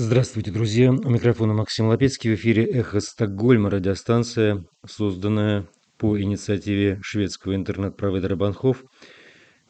[0.00, 0.92] Здравствуйте, друзья.
[0.92, 2.30] У микрофона Максим Лапецкий.
[2.30, 5.66] В эфире «Эхо Стокгольма», радиостанция, созданная
[5.96, 8.84] по инициативе шведского интернет-провайдера Банхов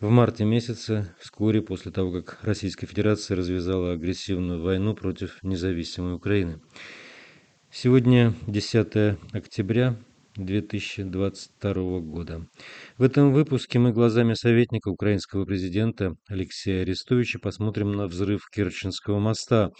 [0.01, 6.61] в марте месяце, вскоре после того, как Российская Федерация развязала агрессивную войну против независимой Украины.
[7.71, 9.97] Сегодня 10 октября
[10.39, 12.47] 2022 года.
[12.97, 19.71] В этом выпуске мы глазами советника украинского президента Алексея Арестовича посмотрим на взрыв Керченского моста.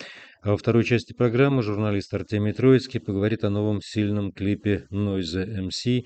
[0.43, 6.05] А во второй части программы журналист Артемий Троицкий поговорит о новом сильном клипе Noise MC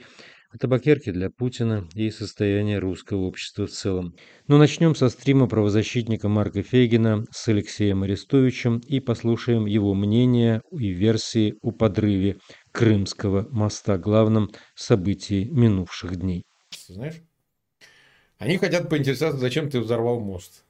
[0.52, 4.14] о табакерке для Путина и состоянии русского общества в целом.
[4.48, 10.90] Но начнем со стрима правозащитника Марка Фейгина с Алексеем Арестовичем и послушаем его мнение и
[10.90, 12.36] версии о подрыве
[12.72, 16.44] Крымского моста, главном событии минувших дней.
[16.88, 17.22] Знаешь,
[18.38, 20.64] они хотят поинтересоваться, зачем ты взорвал мост.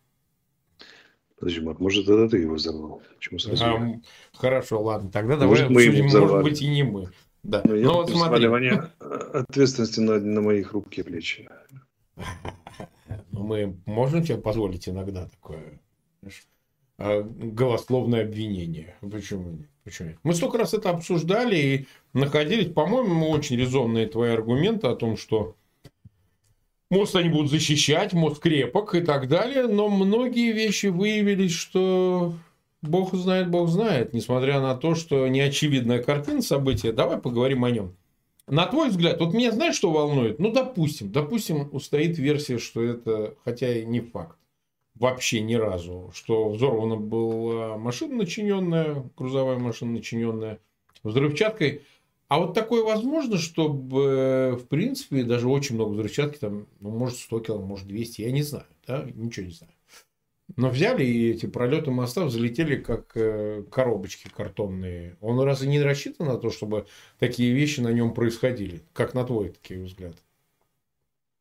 [1.39, 3.03] Подожди, Марк, может, тогда ты его взорвал?
[3.17, 3.65] Почему сразу?
[3.65, 4.01] А,
[4.33, 7.11] хорошо, ладно, тогда давай мы обсудим, может быть, и не мы.
[7.43, 7.63] Да.
[7.65, 8.47] Но ну, вот смотри.
[9.33, 11.49] ответственности на, на мои хрупкие плечи.
[13.31, 15.81] Ну, мы можем тебе позволить иногда такое
[16.23, 16.47] знаешь,
[16.99, 18.97] голословное обвинение.
[19.01, 24.95] Почему Почему Мы столько раз это обсуждали и находились, по-моему, очень резонные твои аргументы о
[24.95, 25.57] том, что
[26.89, 32.35] мост они будут защищать, мост крепок и так далее, но многие вещи выявились, что
[32.81, 36.93] Бог знает, Бог знает, несмотря на то, что неочевидная картина события.
[36.93, 37.97] Давай поговорим о нем.
[38.47, 40.39] На твой взгляд, вот меня знаешь, что волнует?
[40.39, 44.37] Ну, допустим, допустим, устоит версия, что это, хотя и не факт,
[45.03, 50.61] вообще ни разу, что взорвана была машина начиненная, грузовая машина начиненная
[51.03, 51.83] взрывчаткой.
[52.29, 57.41] А вот такое возможно, чтобы, в принципе, даже очень много взрывчатки, там, ну, может, 100
[57.41, 59.73] кило, может, 200, я не знаю, да, ничего не знаю.
[60.57, 65.17] Но взяли и эти пролеты моста взлетели как э, коробочки картонные.
[65.21, 66.87] Он разве не рассчитан на то, чтобы
[67.19, 68.83] такие вещи на нем происходили?
[68.93, 70.15] Как на твой такие взгляд?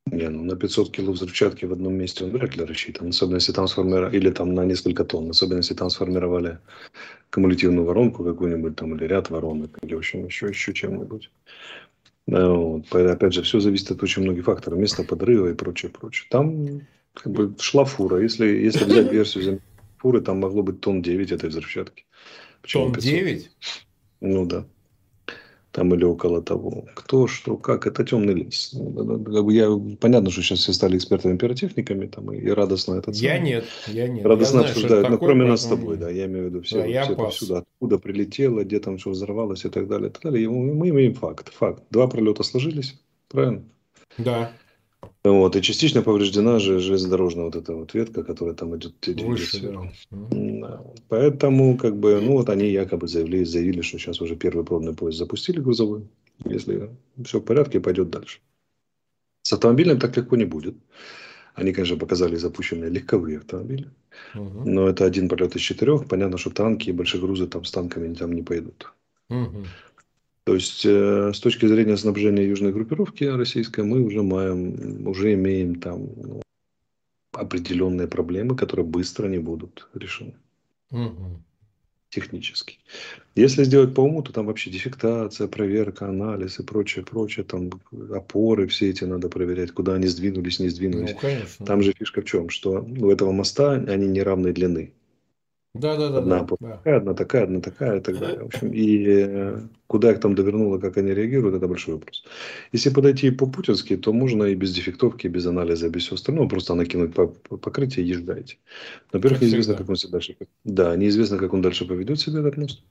[0.08, 3.10] Не, ну на 500 кило взрывчатки в одном месте он вряд ли рассчитан.
[3.10, 5.30] Особенно если там сформировали, или там на несколько тонн.
[5.30, 6.58] Особенно если там сформировали
[7.32, 11.30] кумулятивную воронку какую-нибудь там, или ряд воронок, или в общем еще, еще чем-нибудь.
[12.28, 12.94] Вот.
[12.94, 14.80] Опять же, все зависит от очень многих факторов.
[14.80, 16.28] Место подрыва и прочее, прочее.
[16.30, 16.82] Там
[17.14, 18.22] как бы шла фура.
[18.22, 19.62] Если, если взять версию
[19.98, 22.06] фуры, там могло быть тонн 9 этой взрывчатки.
[22.62, 23.52] Почему тонн 9?
[24.22, 24.66] Ну да.
[25.72, 26.86] Там или около того.
[26.96, 27.88] Кто, что, как.
[27.88, 28.72] Это темный лес.
[28.74, 33.40] Ну, как бы я, понятно, что сейчас все стали экспертами-пиротехниками там, и, радостно это Я
[33.40, 33.66] нет.
[33.88, 34.26] Я нет.
[34.26, 35.10] Радостно я обсуждают.
[35.10, 36.10] Но кроме нас с тобой, да.
[36.10, 39.70] Я имею в виду все, да, все отсюда, откуда прилетело, где там что взорвалось и
[39.70, 40.10] так далее.
[40.10, 40.44] И так далее.
[40.44, 41.54] И мы имеем факт.
[41.54, 41.84] Факт.
[41.90, 43.00] Два пролета сложились.
[43.30, 43.64] Правильно?
[44.18, 44.52] Да.
[45.24, 49.92] Вот, и частично повреждена же железнодорожная вот эта вот ветка, которая там идет, Выше.
[50.10, 50.84] Да.
[51.10, 55.18] Поэтому, как бы, ну вот они якобы заявили, заявили, что сейчас уже первый пробный поезд
[55.18, 56.08] запустили грузовой.
[56.46, 56.90] Если
[57.24, 58.40] все в порядке, пойдет дальше.
[59.44, 60.76] С автомобилем так легко не будет.
[61.54, 63.90] Они, конечно, показали запущенные легковые автомобили.
[64.36, 64.70] Угу.
[64.70, 66.08] Но это один полет из четырех.
[66.08, 68.94] Понятно, что танки и большие грузы там с танками там не пойдут.
[69.30, 69.66] Угу.
[70.44, 75.76] То есть, э, с точки зрения снабжения южной группировки российской, мы уже, маем, уже имеем
[75.76, 76.42] там ну,
[77.32, 80.34] определенные проблемы, которые быстро не будут решены.
[80.90, 81.44] Угу.
[82.10, 82.80] Технически.
[83.36, 87.46] Если сделать по уму, то там вообще дефектация, проверка, анализ и прочее, прочее.
[87.46, 87.70] Там
[88.12, 91.14] опоры все эти надо проверять, куда они сдвинулись, не сдвинулись.
[91.14, 91.66] Ну, конечно.
[91.66, 94.92] Там же фишка в чем, что у этого моста они неравной длины.
[95.74, 96.18] Да, да, да.
[96.18, 98.44] Одна да, такая, одна такая, одна такая и так далее.
[98.44, 102.26] В общем, и э, куда их там довернуло, как они реагируют, это большой вопрос.
[102.74, 107.14] Если подойти по-путински, то можно и без дефектовки, без анализа, без всего остального, просто накинуть
[107.14, 108.58] по покрытие и езжайте.
[109.14, 112.84] Во-первых, неизвестно, как он себя дальше Да, неизвестно, как он дальше поведет себя, этот мост.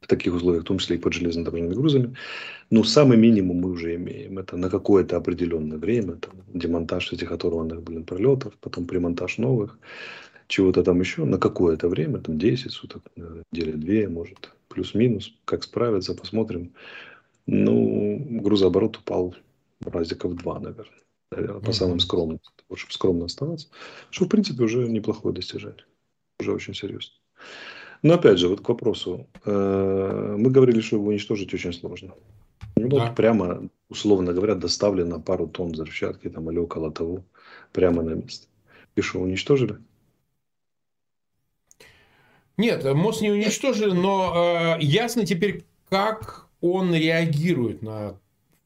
[0.00, 2.14] В таких условиях, в том числе и под железнодорожными грузами.
[2.70, 4.38] Но самый минимум мы уже имеем.
[4.38, 6.14] Это на какое-то определенное время.
[6.14, 9.76] Там, демонтаж этих оторванных блин, пролетов, потом примонтаж новых
[10.48, 16.14] чего-то там еще на какое-то время, там 10 суток, недели две, может, плюс-минус, как справиться,
[16.14, 16.72] посмотрим.
[17.46, 19.34] Ну, грузооборот упал
[19.84, 21.00] разиков два, наверное,
[21.30, 22.40] наверное по самым скромным,
[22.74, 23.68] чтобы скромно оставаться,
[24.10, 25.84] что, в принципе, уже неплохое достижение,
[26.40, 27.14] уже очень серьезно.
[28.02, 29.26] Но, опять же, вот к вопросу.
[29.44, 32.14] Э, мы говорили, что его уничтожить очень сложно.
[32.76, 33.06] Ну, да.
[33.06, 37.24] вот прямо, условно говоря, доставлено пару тонн взрывчатки там, или около того,
[37.72, 38.46] прямо на место.
[38.94, 39.78] И что, уничтожили?
[42.58, 48.18] Нет, мост не уничтожили, но э, ясно теперь, как он реагирует на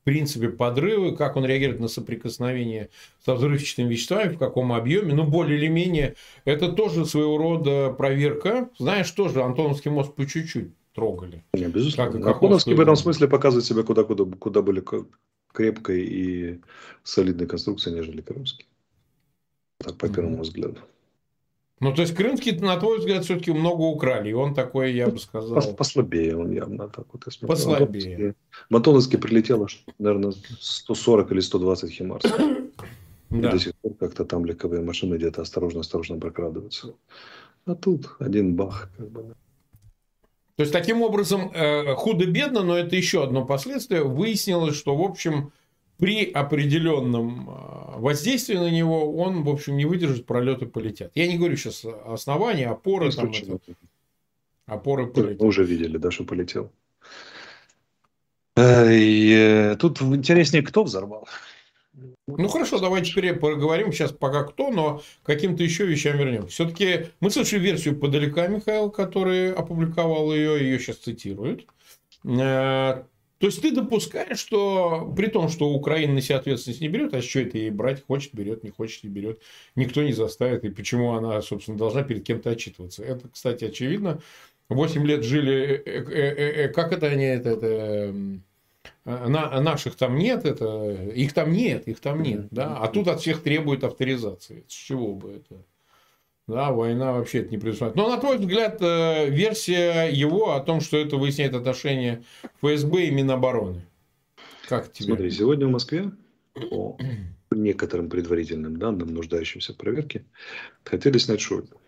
[0.03, 2.91] в принципе, подрывы, как он реагирует на соприкосновение
[3.25, 8.69] со взрывчатыми веществами, в каком объеме, ну, более или менее, это тоже своего рода проверка.
[8.81, 11.45] Знаешь, тоже Антоновский мост по чуть-чуть трогали.
[11.55, 12.21] Не, безусловно.
[12.21, 14.83] Как Антоновский в этом смысле показывает себя куда, куда, куда более
[15.53, 16.61] крепкой и
[17.05, 18.67] солидной конструкцией, нежели Крымский.
[19.79, 20.81] Так, по первому взгляду.
[21.83, 24.31] Ну, то есть Крымский, на твой взгляд, все-таки много украли.
[24.31, 25.75] И он такой, я бы сказал...
[25.75, 27.25] Послабее он явно так вот.
[27.27, 28.37] Я Послабее.
[28.71, 29.67] Антоновский прилетело,
[29.99, 32.25] наверное, 140 или 120 химарс.
[33.31, 33.49] Да.
[33.49, 36.93] И до сих пор как-то там легковые машины где-то осторожно-осторожно прокрадываются.
[37.65, 38.91] А тут один бах.
[38.99, 39.35] Как бы.
[40.57, 45.51] То есть, таким образом, э, худо-бедно, но это еще одно последствие, выяснилось, что, в общем,
[46.03, 51.13] при определенном а, воздействии на него он, в общем, не выдержит, пролеты полетят.
[51.15, 53.13] Я не говорю сейчас основания, опоры.
[53.13, 53.61] Там, это,
[54.67, 55.41] опоры полетят.
[55.41, 56.73] Мы уже видели, да, что полетел.
[58.57, 61.29] Э, и э, тут интереснее, кто взорвал.
[62.27, 66.49] Ну хорошо, давайте теперь поговорим сейчас пока кто, но каким-то еще вещам вернем.
[66.49, 71.65] Все-таки мы слышали версию подалека Михаил, который опубликовал ее, ее сейчас цитируют.
[73.43, 77.21] То есть ты допускаешь, что при том, что Украина на себя ответственность не берет, а
[77.21, 79.41] что это ей брать, хочет берет, не хочет не берет,
[79.75, 83.03] никто не заставит, и почему она, собственно, должна перед кем-то отчитываться.
[83.03, 84.23] Это, кстати, очевидно.
[84.69, 88.15] Восемь лет жили, э, э, э, как это они, это, это
[89.05, 93.23] на, наших там нет, это, их там нет, их там нет, да, а тут от
[93.23, 94.65] всех требуют авторизации.
[94.69, 95.65] С чего бы это?
[96.49, 97.97] Да, война вообще это не предусматривает.
[97.97, 102.25] Но, на твой взгляд, э, версия его о том, что это выясняет отношения
[102.61, 103.83] ФСБ и Минобороны.
[104.69, 105.07] Как тебе?
[105.07, 106.11] Смотри, сегодня в Москве
[106.55, 106.97] по
[107.55, 110.25] некоторым предварительным данным, нуждающимся в проверке,
[110.85, 111.81] хотели снять Шойгу.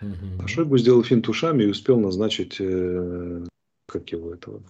[0.00, 0.42] Угу.
[0.42, 3.46] А Шойгу сделал финт ушами и успел назначить, э,
[3.86, 4.62] как его этого,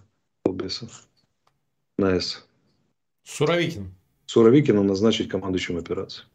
[0.45, 0.87] Колбеса,
[1.97, 2.45] на С.
[3.23, 3.93] Суровикин.
[4.25, 6.27] Суровикина назначить командующим операцией.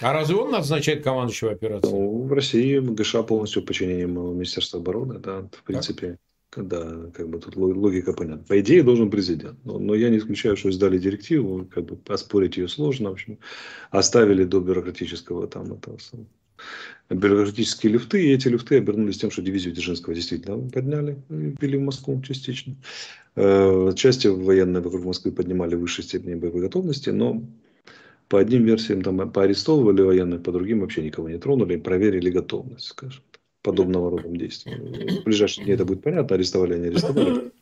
[0.00, 1.90] А разве он назначает командующего операции?
[1.90, 6.18] Ну, в России ГШ полностью подчинением Министерства обороны, да, в принципе.
[6.50, 6.66] Так?
[6.66, 8.44] Да, как бы тут логика понятна.
[8.48, 9.58] По идее должен президент.
[9.64, 13.10] Но, но я не исключаю, что сдали директиву, как бы оспорить ее сложно.
[13.10, 13.38] В общем,
[13.90, 15.98] оставили до бюрократического там этого
[17.10, 21.82] бюрократические люфты, и эти люфты обернулись тем, что дивизию Дзержинского действительно подняли и ввели в
[21.82, 22.74] Москву частично.
[23.36, 27.42] Э, части военные вокруг Москвы поднимали в высшей степени боевой готовности, но
[28.28, 33.22] по одним версиям там поарестовывали военных, по другим вообще никого не тронули, проверили готовность, скажем,
[33.62, 34.74] подобного рода действий.
[35.20, 37.52] В ближайшие дни это будет понятно, арестовали они, арестовали.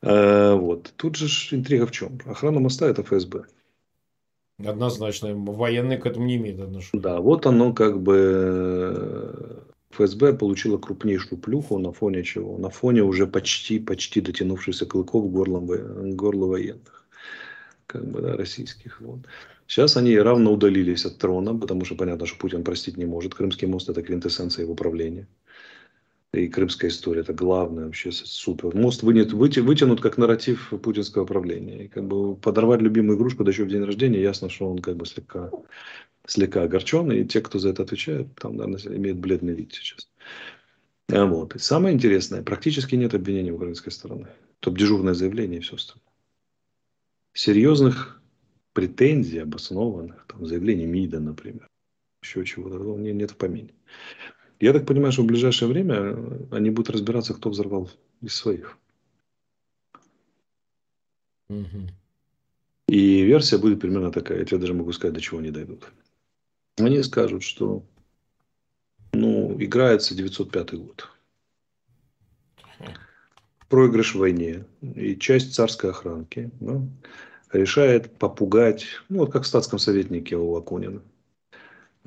[0.00, 0.92] А, вот.
[0.96, 1.26] Тут же
[1.56, 2.18] интрига в чем?
[2.24, 3.46] Охрана моста– это ФСБ.
[4.64, 5.34] Однозначно.
[5.34, 7.02] Военные к этому не имеют отношения.
[7.02, 12.58] Да, вот оно как бы ФСБ получила крупнейшую плюху на фоне чего?
[12.58, 15.66] На фоне уже почти, почти дотянувшихся клыков горлом,
[16.16, 16.97] горла военных
[17.88, 19.00] как бы, да, российских.
[19.00, 19.20] Вот.
[19.66, 23.34] Сейчас они равно удалились от трона, потому что понятно, что Путин простить не может.
[23.34, 25.26] Крымский мост– это квинтэссенция его правления.
[26.34, 28.76] И крымская история– это главное вообще супер.
[28.76, 31.86] Мост вынят, выти, вытянут как нарратив путинского правления.
[31.86, 34.96] И как бы подорвать любимую игрушку, да еще в день рождения, ясно, что он как
[34.96, 35.50] бы слегка,
[36.26, 37.10] слегка огорчен.
[37.10, 40.10] И те, кто за это отвечает, там, наверное, имеют бледный вид сейчас.
[41.10, 41.56] А вот.
[41.56, 44.28] И самое интересное, практически нет обвинений украинской стороны.
[44.60, 46.07] Топ дежурное заявление и все остальное
[47.38, 48.20] серьезных
[48.72, 51.68] претензий, обоснованных, там, заявлений МИДа, например,
[52.20, 53.70] еще чего-то, нет, нет в помине.
[54.58, 56.16] Я так понимаю, что в ближайшее время
[56.50, 57.88] они будут разбираться, кто взорвал
[58.22, 58.76] из своих.
[61.48, 61.88] Угу.
[62.88, 64.40] И версия будет примерно такая.
[64.40, 65.92] Я тебе даже могу сказать, до чего они дойдут.
[66.76, 67.84] Они скажут, что
[69.12, 71.08] ну, играется 905 год.
[73.68, 76.50] Проигрыш в войне и часть царской охранки.
[76.58, 76.82] Да?
[77.52, 81.02] Решает попугать, ну вот как в статском советнике у Акунина.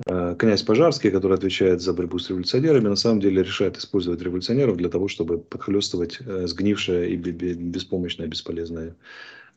[0.06, 4.76] Э, князь Пожарский, который отвечает за борьбу с революционерами, на самом деле решает использовать революционеров
[4.76, 8.96] для того, чтобы подхлестывать э, сгнившее и беспомощное, бесполезное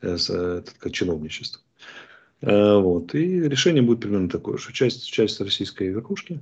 [0.02, 0.16] э,
[0.92, 1.62] чиновничество.
[2.42, 3.14] Вот.
[3.14, 6.38] И решение будет примерно такое, что часть, часть российской верхушки,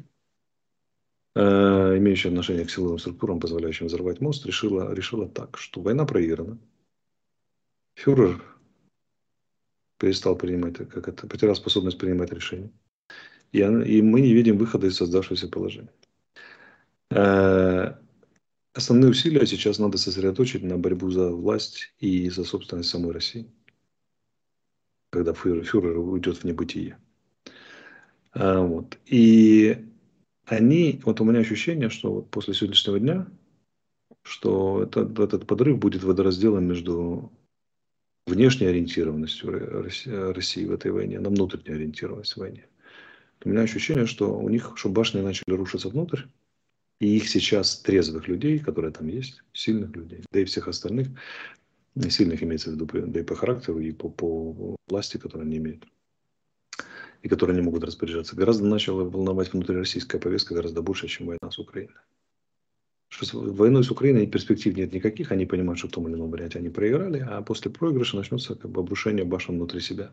[1.37, 6.59] имеющая отношение к силовым структурам, позволяющим взорвать мост, решила, решила так, что война проиграна.
[7.95, 8.43] Фюрер
[10.05, 12.71] перестал принимать, как это, потерял способность принимать решения.
[13.53, 15.89] И, и мы не видим выхода из создавшегося положения.
[17.11, 17.95] Э,
[18.75, 23.51] основные усилия сейчас надо сосредоточить на борьбу за власть и за собственность самой России,
[25.09, 26.99] когда фюрер, фюрер уйдет в небытие.
[28.35, 28.99] Э, вот.
[29.07, 29.87] И
[30.45, 33.27] они, вот у меня ощущение, что вот после сегодняшнего дня,
[34.21, 37.33] что этот, этот подрыв будет водоразделом между
[38.27, 39.85] внешней ориентированностью
[40.33, 42.67] России в этой войне на внутреннюю ориентированность в войне.
[43.45, 46.23] У меня ощущение, что у них, башни начали рушиться внутрь,
[47.01, 51.09] и их сейчас трезвых людей, которые там есть, сильных людей, да и всех остальных,
[52.09, 55.87] сильных имеется в виду, да и по характеру, и по, по власти, которую они имеют,
[57.23, 61.59] и которые не могут распоряжаться, гораздо начала волновать внутрироссийская повестка гораздо больше, чем война с
[61.59, 61.95] Украиной.
[63.15, 66.59] Что войной с Украиной перспектив нет никаких, они понимают, что в том или ином варианте
[66.59, 70.11] они проиграли, а после проигрыша начнется как бы обрушение башен внутри себя.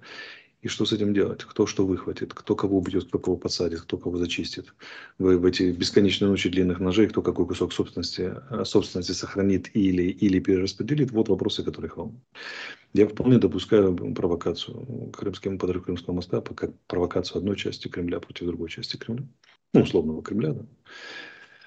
[0.62, 1.44] И что с этим делать?
[1.44, 4.76] Кто что выхватит, кто кого убьет, кто кого посадит, кто кого зачистит
[5.18, 10.04] в, в эти бесконечные ночи длинных ножей, кто какой кусок собственности, э, собственности сохранит или,
[10.04, 11.10] или перераспределит.
[11.10, 12.22] Вот вопросы, которые их волнуют.
[12.94, 18.70] Я вполне допускаю провокацию крымским подрыв Крымского моста как провокацию одной части Кремля против другой
[18.70, 19.26] части Кремля.
[19.74, 20.66] Ну, условного Кремля, да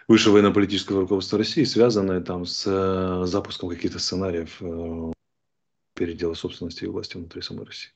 [0.09, 5.13] высшего военно-политического руководства России, связанное там с э, запуском каких-то сценариев э,
[5.95, 7.91] передела собственности и власти внутри самой России.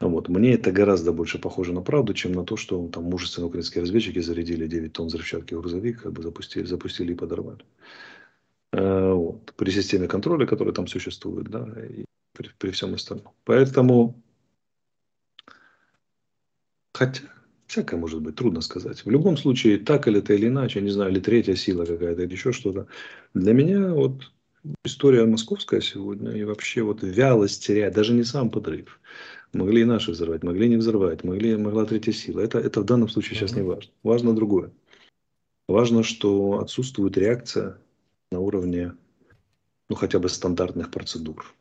[0.00, 0.28] Вот.
[0.28, 4.20] Мне это гораздо больше похоже на правду, чем на то, что там мужественные украинские разведчики
[4.20, 7.64] зарядили 9 тонн взрывчатки в грузовик, как бы запустили, запустили и подорвали.
[8.72, 9.52] Э, вот.
[9.56, 13.32] При системе контроля, которая там существует, да, и при, при всем остальном.
[13.44, 14.22] Поэтому,
[16.94, 17.22] хотя,
[17.68, 19.04] всякое может быть, трудно сказать.
[19.04, 22.32] В любом случае, так или это или иначе, не знаю, или третья сила какая-то, или
[22.32, 22.88] еще что-то.
[23.34, 24.32] Для меня вот
[24.84, 29.00] история московская сегодня и вообще вот вялость теряет, даже не сам подрыв.
[29.52, 32.40] Могли и наши взорвать, могли не взорвать, могли, могла третья сила.
[32.40, 33.92] Это, это в данном случае сейчас не важно.
[34.02, 34.72] Важно другое.
[35.68, 37.78] Важно, что отсутствует реакция
[38.32, 38.94] на уровне
[39.88, 41.54] ну, хотя бы стандартных процедур.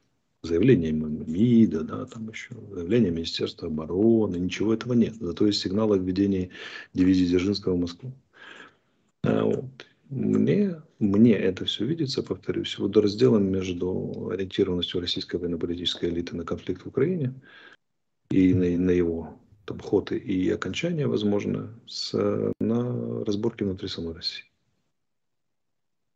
[0.47, 5.15] Заявление МИДа, да, там еще, заявление Министерства обороны, ничего этого нет.
[5.19, 6.49] Зато есть сигналы о введении
[6.93, 8.13] дивизии Дзержинского в Москву.
[9.23, 9.65] А вот.
[10.09, 16.87] Мне, мне это все видится, повторюсь, водоразделом между ориентированностью российской военно-политической элиты на конфликт в
[16.87, 17.33] Украине
[18.31, 22.13] и на, на его там, ход и окончание, возможно, с,
[22.59, 24.45] на разборке внутри самой России.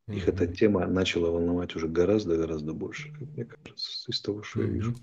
[0.08, 4.67] Их эта тема начала волновать уже гораздо-гораздо больше, как мне кажется, из того, что я
[4.67, 4.96] вижу.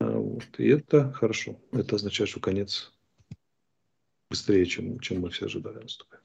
[0.00, 0.44] А вот.
[0.58, 1.56] И это хорошо.
[1.72, 2.92] Это означает, что конец
[4.30, 6.22] быстрее, чем, чем мы все ожидали наступает.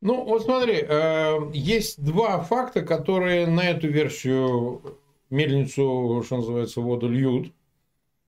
[0.00, 4.98] Ну, вот смотри, э, есть два факта, которые на эту версию
[5.30, 7.52] мельницу, что называется, воду льют.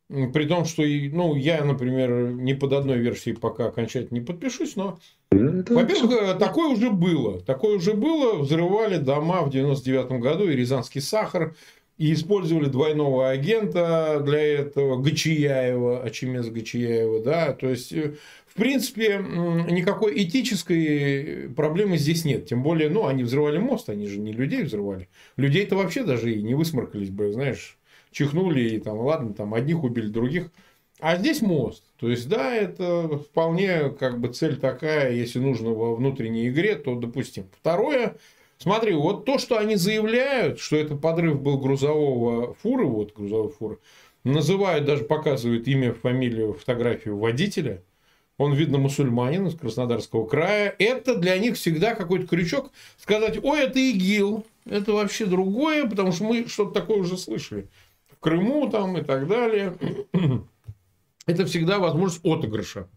[0.08, 5.00] При том, что ну, я, например, ни под одной версией пока окончательно не подпишусь, но,
[5.74, 7.40] во-первых, э, такое уже было.
[7.40, 8.38] Такое уже было.
[8.38, 11.54] Взрывали дома в 99 году и Рязанский сахар,
[11.96, 18.14] и использовали двойного агента для этого, Гачияева, Ачимец Гачияева, да, то есть, э,
[18.48, 19.18] в принципе,
[19.70, 24.62] никакой этической проблемы здесь нет, тем более, ну, они взрывали мост, они же не людей
[24.62, 27.78] взрывали, людей-то вообще даже и не высморкались бы, знаешь,
[28.10, 30.50] чихнули и там, ладно, там одних убили, других.
[31.00, 31.82] А здесь мост.
[31.98, 36.94] То есть, да, это вполне как бы цель такая, если нужно во внутренней игре, то
[36.94, 37.48] допустим.
[37.58, 38.16] Второе,
[38.58, 43.78] смотри, вот то, что они заявляют, что это подрыв был грузового фуры, вот грузовой фуры,
[44.22, 47.82] называют, даже показывают имя, фамилию, фотографию водителя.
[48.36, 50.74] Он, видно, мусульманин из Краснодарского края.
[50.78, 54.44] Это для них всегда какой-то крючок сказать, ой, это ИГИЛ.
[54.66, 57.68] Это вообще другое, потому что мы что-то такое уже слышали.
[58.18, 59.76] Крыму там и так далее.
[61.26, 62.88] Это всегда возможность отыгрыша.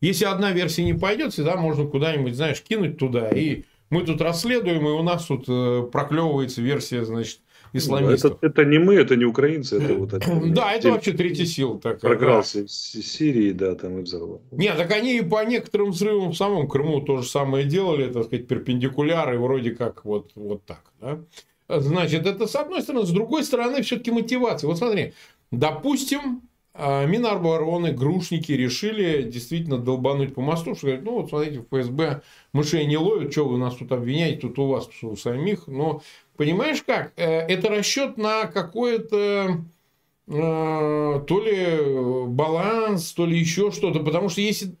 [0.00, 3.30] Если одна версия не пойдет, всегда можно куда-нибудь, знаешь, кинуть туда.
[3.30, 7.40] И мы тут расследуем, и у нас тут э, проклевывается версия, значит,
[7.72, 8.38] исламистов.
[8.40, 10.30] Это, это не мы, это не украинцы, это вот это.
[10.46, 12.12] Да, это вообще третья сила такая.
[12.12, 12.64] Прокрался да.
[12.64, 14.42] из Сирии, да, там и взорвал.
[14.50, 18.24] Нет, так они и по некоторым взрывам в самом Крыму то же самое делали, так
[18.24, 21.20] сказать, перпендикуляры, вроде как вот, вот так, да.
[21.68, 23.06] Значит, это с одной стороны.
[23.06, 24.68] С другой стороны, все-таки мотивация.
[24.68, 25.14] Вот смотри,
[25.50, 26.42] допустим,
[26.76, 32.84] а, Минобороны, грушники решили действительно долбануть по мосту, что говорят, ну вот смотрите, ФСБ мышей
[32.86, 35.68] не ловит, что вы нас тут обвиняете, тут у вас у самих.
[35.68, 36.02] Но
[36.36, 39.64] понимаешь как, э, это расчет на какое-то
[40.26, 44.74] э, то ли баланс, то ли еще что-то, потому что если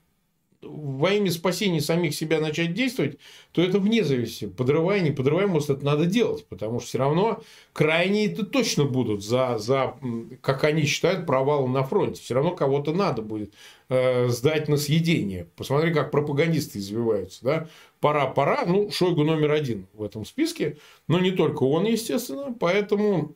[0.66, 3.18] во имя спасения самих себя начать действовать,
[3.52, 4.46] то это вне зависимости.
[4.46, 6.46] Подрывай, не подрывай мост, это надо делать.
[6.46, 7.42] Потому что все равно
[7.72, 9.94] крайние-то точно будут за, за,
[10.40, 12.20] как они считают, провалы на фронте.
[12.20, 13.54] Все равно кого-то надо будет
[13.88, 15.48] э, сдать на съедение.
[15.56, 17.44] Посмотри, как пропагандисты извиваются.
[17.44, 17.68] Да?
[18.00, 18.64] Пора, пора.
[18.66, 20.78] Ну, Шойгу номер один в этом списке.
[21.08, 22.54] Но не только он, естественно.
[22.58, 23.34] Поэтому,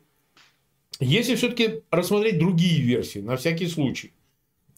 [0.99, 4.13] если все-таки рассмотреть другие версии, на всякий случай.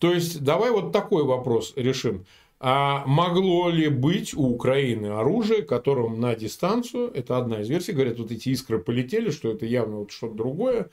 [0.01, 2.25] То есть, давай вот такой вопрос решим.
[2.63, 8.19] А могло ли быть у Украины оружие, которым на дистанцию, это одна из версий, говорят,
[8.19, 10.91] вот эти искры полетели, что это явно вот что-то другое,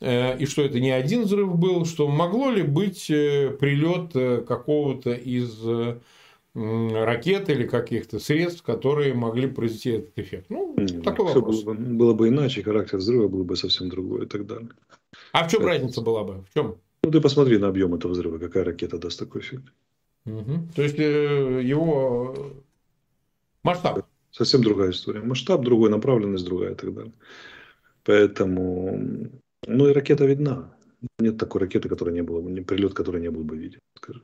[0.00, 4.42] э, и что это не один взрыв был, что могло ли быть э, прилет э,
[4.46, 5.60] какого-то из
[6.54, 10.46] ракет или каких-то средств, которые могли произвести этот эффект.
[10.48, 11.62] Ну, Нет, такой вопрос.
[11.64, 14.70] Было бы, было бы иначе, характер взрыва был бы совсем другой и так далее.
[15.32, 15.70] А в чем это...
[15.70, 16.44] разница была бы?
[16.48, 16.76] В чем?
[17.02, 19.72] Ну, ты посмотри на объем этого взрыва, какая ракета даст такой эффект.
[20.26, 20.68] Угу.
[20.74, 22.54] То есть, э, его
[23.62, 24.06] масштаб.
[24.30, 25.20] Совсем другая история.
[25.20, 27.12] Масштаб другой, направленность другая и так далее.
[28.04, 29.30] Поэтому,
[29.66, 30.72] ну и ракета видна.
[31.18, 34.22] Нет такой ракеты, которая не было бы, прилет, который не был бы виден, скажем.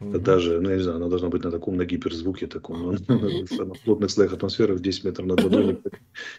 [0.00, 0.18] Угу.
[0.18, 4.10] Даже, ну, я не знаю, она должна быть на таком, на гиперзвуке таком, на плотных
[4.10, 5.78] слоях атмосферы в 10 метров над водой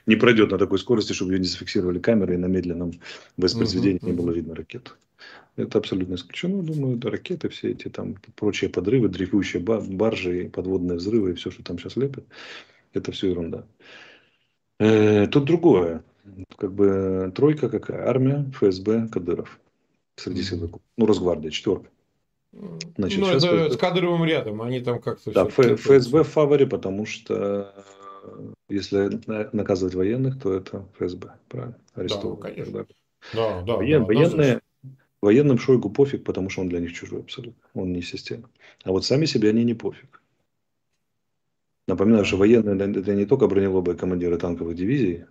[0.06, 2.92] не пройдет на такой скорости, чтобы ее не зафиксировали камеры и на медленном
[3.38, 4.96] воспроизведении не было видно ракет.
[5.58, 6.62] Это абсолютно исключено.
[6.62, 11.64] Думаю, это ракеты, все эти там прочие подрывы, дрейфующие баржи, подводные взрывы и все, что
[11.64, 12.26] там сейчас лепят,
[12.94, 13.66] это все ерунда.
[14.80, 16.04] Э, тут другое.
[16.58, 18.08] Как бы тройка какая?
[18.08, 19.60] Армия, ФСБ, Кадыров.
[20.18, 20.82] Среди силовиков.
[20.96, 21.90] Ну, Росгвардия, четверка.
[22.98, 23.72] Значит, ну, это ФСБ...
[23.72, 25.32] с кадровым рядом, они там как-то...
[25.32, 27.74] Да, ФСБ в фаворе, потому что
[28.24, 29.20] э, если
[29.56, 31.78] наказывать военных, то это ФСБ, правильно?
[31.94, 32.42] Арестовывать.
[32.42, 32.86] Да, конечно.
[33.34, 34.62] Да, да, Воен, да, военные,
[35.22, 37.62] военным Шойгу пофиг, потому что он для них чужой абсолютно.
[37.74, 38.50] Он не система.
[38.84, 40.22] А вот сами себе они не пофиг.
[41.88, 45.26] Напоминаю, что военные это не только бронелобые командиры танковых дивизий,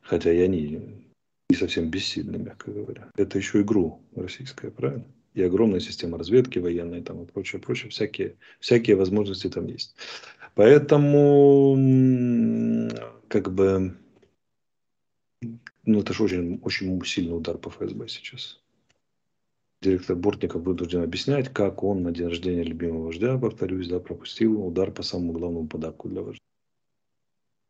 [0.00, 1.04] хотя и они
[1.48, 3.10] не совсем бессильны, мягко говоря.
[3.16, 5.06] Это еще игру российская, правильно?
[5.34, 9.94] и огромная система разведки военной там и прочее, прочее, всякие, всякие возможности там есть.
[10.54, 11.76] Поэтому,
[13.28, 13.96] как бы,
[15.84, 18.60] ну, это же очень, очень сильный удар по ФСБ сейчас.
[19.82, 24.92] Директор Бортников вынужден объяснять, как он на день рождения любимого вождя, повторюсь, да, пропустил удар
[24.92, 26.38] по самому главному подарку для вождя.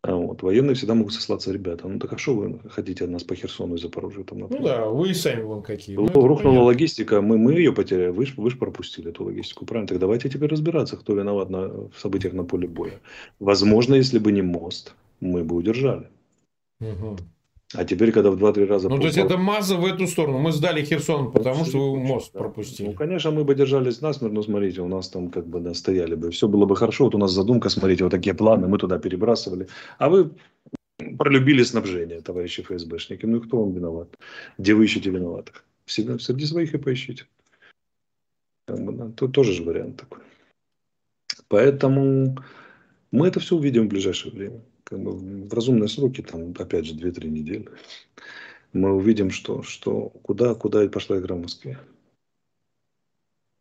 [0.03, 0.43] А вот.
[0.43, 3.77] Военные всегда могут сослаться, ребята, ну так а что вы хотите от нас по Херсону
[3.77, 4.25] и Запорожью?
[4.25, 4.63] Там, например?
[4.63, 5.97] ну да, вы и сами вон какие.
[5.97, 6.63] Ну, рухнула понятно.
[6.65, 9.87] логистика, мы, мы ее потеряли, вы же вы пропустили эту логистику, правильно?
[9.87, 13.01] Так давайте теперь разбираться, кто виноват на, в событиях на поле боя.
[13.39, 16.09] Возможно, если бы не мост, мы бы удержали.
[16.81, 17.17] Угу.
[17.75, 18.89] А теперь, когда в 2-3 раза...
[18.89, 20.39] Ну, то есть, это маза в эту сторону.
[20.39, 22.41] Мы сдали Херсон, потому что вы мост да.
[22.41, 22.89] пропустили.
[22.89, 26.15] Ну, конечно, мы бы держались насмерть, но смотрите, у нас там как бы да, стояли
[26.15, 26.31] бы.
[26.31, 27.05] Все было бы хорошо.
[27.05, 29.69] Вот у нас задумка, смотрите, вот такие планы, мы туда перебрасывали.
[29.99, 30.31] А вы
[31.19, 33.25] пролюбили снабжение, товарищи ФСБшники.
[33.27, 34.09] Ну, и кто вам виноват?
[34.59, 35.65] Где вы ищете виноватых?
[35.87, 37.25] Всегда среди своих и поищите.
[39.17, 40.21] Тут тоже же вариант такой.
[41.49, 42.37] Поэтому
[43.11, 44.61] мы это все увидим в ближайшее время
[44.93, 47.69] как бы в разумные сроки, там, опять же, 2-3 недели,
[48.75, 51.79] мы увидим, что, что куда, куда пошла игра в Москве.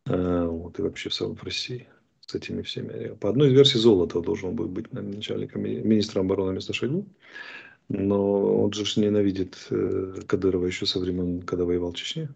[0.08, 1.88] А, вот, и вообще в, в России
[2.20, 3.16] с этими всеми.
[3.16, 7.06] По одной из версий Золото должен был быть начальником министра обороны вместо Шойгу.
[7.88, 12.30] Но он же ненавидит э, Кадырова еще со времен, когда воевал в Чечне.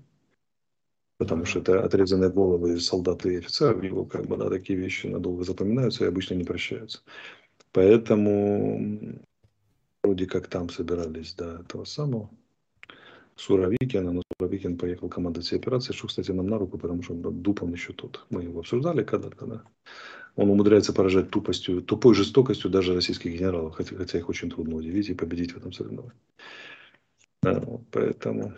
[1.17, 3.83] Потому что это отрезанные головы солдат и офицеров.
[3.83, 7.01] Его как бы, да, такие вещи надолго запоминаются и обычно не прощаются.
[7.75, 9.19] Поэтому
[10.01, 12.29] вроде как там собирались до этого самого
[13.35, 17.73] Суровикина, но Суровикин поехал командовать всей операцией, что, кстати, нам на руку, потому что дупом
[17.73, 18.25] еще тот.
[18.29, 19.63] Мы его обсуждали когда-то, да.
[20.37, 25.09] Он умудряется поражать тупостью, тупой жестокостью даже российских генералов, хотя, хотя их очень трудно удивить
[25.09, 26.17] и победить в этом соревновании.
[27.43, 27.61] Да,
[27.91, 28.53] поэтому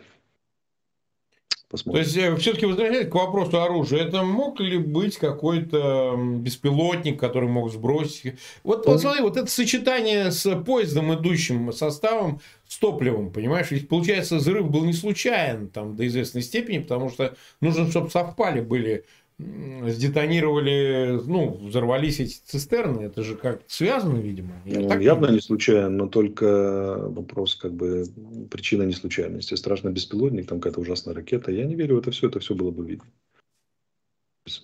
[1.70, 2.02] Посмотрим.
[2.02, 7.50] То есть, э, все-таки возвращаясь к вопросу оружия, это мог ли быть какой-то беспилотник, который
[7.50, 8.36] мог сбросить?
[8.64, 13.70] Вот, вот смотри, вот это сочетание с поездом, идущим составом, с топливом, понимаешь?
[13.72, 18.62] Ведь, получается, взрыв был не случайен там, до известной степени, потому что нужно, чтобы совпали
[18.62, 19.04] были
[19.40, 24.54] сдетонировали, ну, взорвались эти цистерны, это же как связано, видимо.
[24.66, 28.06] ну, так явно не случайно, но только вопрос, как бы,
[28.50, 29.54] причина не случайности.
[29.54, 31.52] Страшно беспилотник, там какая-то ужасная ракета.
[31.52, 33.06] Я не верю в это все, это все было бы видно.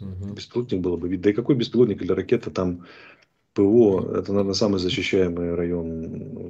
[0.01, 0.33] Угу.
[0.33, 1.25] Беспилотник было бы видно.
[1.25, 2.85] Да и какой беспилотник или ракета там
[3.53, 6.49] ПВО, это, наверное, самый защищаемый район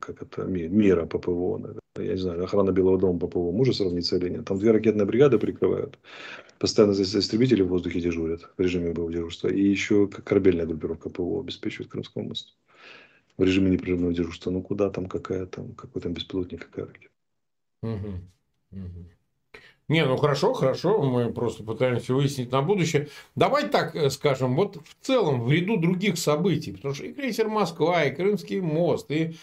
[0.00, 1.58] как это, мира по ПВО.
[1.58, 1.80] Наверное.
[1.98, 4.44] Я не знаю, охрана Белого дома по ПВО может сравниться или нет.
[4.44, 5.98] Там две ракетные бригады прикрывают.
[6.60, 9.48] Постоянно здесь истребители в воздухе дежурят в режиме боевого дежурства.
[9.48, 12.52] И еще корабельная группировка ПВО обеспечивает Крымскому мосту.
[13.38, 14.50] В режиме непрерывного дежурства.
[14.50, 16.92] Ну куда там, какая там, какой там беспилотник, какая.
[17.82, 18.08] Угу.
[18.72, 19.06] Угу.
[19.88, 23.08] Не, ну хорошо, хорошо, мы просто пытаемся выяснить на будущее.
[23.34, 27.48] Давай так э, скажем, вот в целом в ряду других событий, потому что и крейсер
[27.48, 29.34] Москва, и Крымский мост, и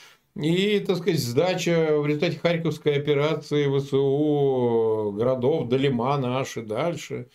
[0.42, 7.28] и, так сказать, сдача в результате Харьковской операции ВСУ городов Далима наши дальше.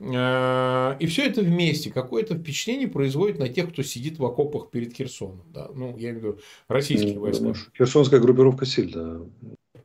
[0.00, 4.92] Э, и все это вместе какое-то впечатление производит на тех, кто сидит в окопах перед
[4.92, 5.44] Херсоном.
[5.52, 5.68] Да?
[5.72, 7.54] Ну, я имею в виду российские ну, войска.
[7.76, 9.24] Херсонская группировка сильно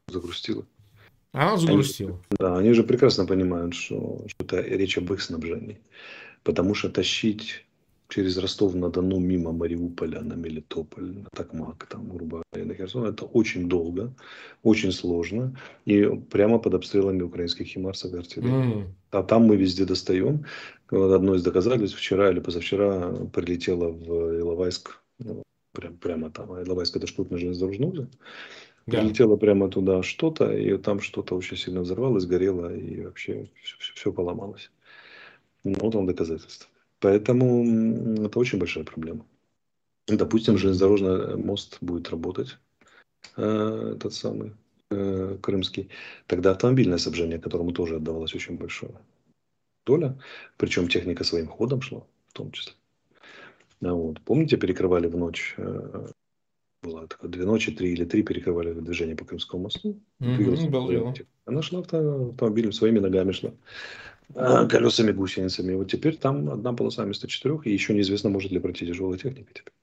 [0.08, 0.66] загрустила.
[1.32, 2.12] Она загрустила.
[2.12, 5.80] Они, да, они же прекрасно понимают, что, что это речь об их снабжении.
[6.44, 7.66] Потому что тащить
[8.14, 13.68] через Ростов-на-Дону мимо Мариуполя на Мелитополь, на Токмак, там, грубо говоря, на Херсон, это очень
[13.68, 14.14] долго,
[14.64, 15.56] очень сложно.
[15.86, 18.84] И прямо под обстрелами украинских химарсов и артиллерии.
[18.84, 18.88] Mm.
[19.12, 20.46] А там мы везде достаем.
[20.92, 26.98] Одно из доказательств, вчера или позавчера прилетело в Иловайск, ну, прям, прямо там, а Иловайск
[26.98, 28.08] это штутная железнодорожная узел.
[28.86, 29.00] Да.
[29.00, 33.94] Прилетело прямо туда что-то, и там что-то очень сильно взорвалось, горело, и вообще все, все,
[33.96, 34.70] все поломалось.
[35.64, 36.68] Ну, вот вам доказательства.
[37.04, 39.26] Поэтому это очень большая проблема.
[40.08, 42.58] Допустим, железнодорожный мост будет работать,
[43.36, 44.54] э, этот самый
[44.90, 45.90] э, крымский.
[46.28, 48.94] Тогда автомобильное снабжение, которому тоже отдавалось очень большое
[49.86, 50.18] доля,
[50.56, 52.74] причем техника своим ходом шла в том числе.
[53.82, 54.22] А вот.
[54.22, 56.08] Помните, перекрывали в ночь, э,
[56.84, 60.00] было такое, две ночи, три или три перекрывали движение по Крымскому мосту.
[60.22, 60.38] Mm-hmm,
[61.44, 63.52] Она шла автомобилем, своими ногами шла.
[64.36, 65.76] А, колесами гусеницами.
[65.76, 69.52] Вот теперь там одна полоса вместо четырех, и еще неизвестно, может ли пройти тяжелая техника
[69.54, 69.74] теперь.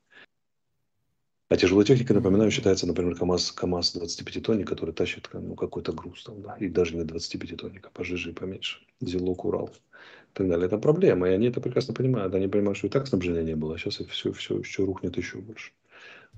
[1.48, 6.22] А тяжелая техника, напоминаю, считается, например, КАМАЗ, КАМАЗ 25 тонник, который тащит ну, какой-то груз,
[6.22, 8.78] там, да, и даже не 25 тонник, а пожиже и поменьше.
[9.00, 10.66] Зелок, Урал и так далее.
[10.66, 12.34] Это проблема, и они это прекрасно понимают.
[12.34, 15.38] Они понимают, что и так снабжения не было, а сейчас все, все еще рухнет еще
[15.38, 15.72] больше.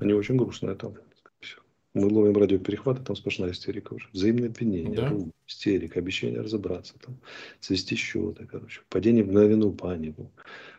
[0.01, 0.95] Они очень грустно это
[1.95, 4.09] мы ловим радиоперехваты, там сплошная истерика уже.
[4.13, 5.13] Взаимное обвинение, да?
[5.47, 7.19] истерика, обещание разобраться, там,
[7.61, 8.81] свести счеты, короче.
[8.89, 10.31] Падение в мгновенную панику.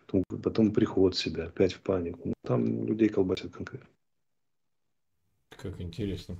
[0.08, 2.30] Потом, потом приход себя, опять в панику.
[2.30, 3.88] Ну, там людей колбасят конкретно.
[5.62, 6.38] Как интересно.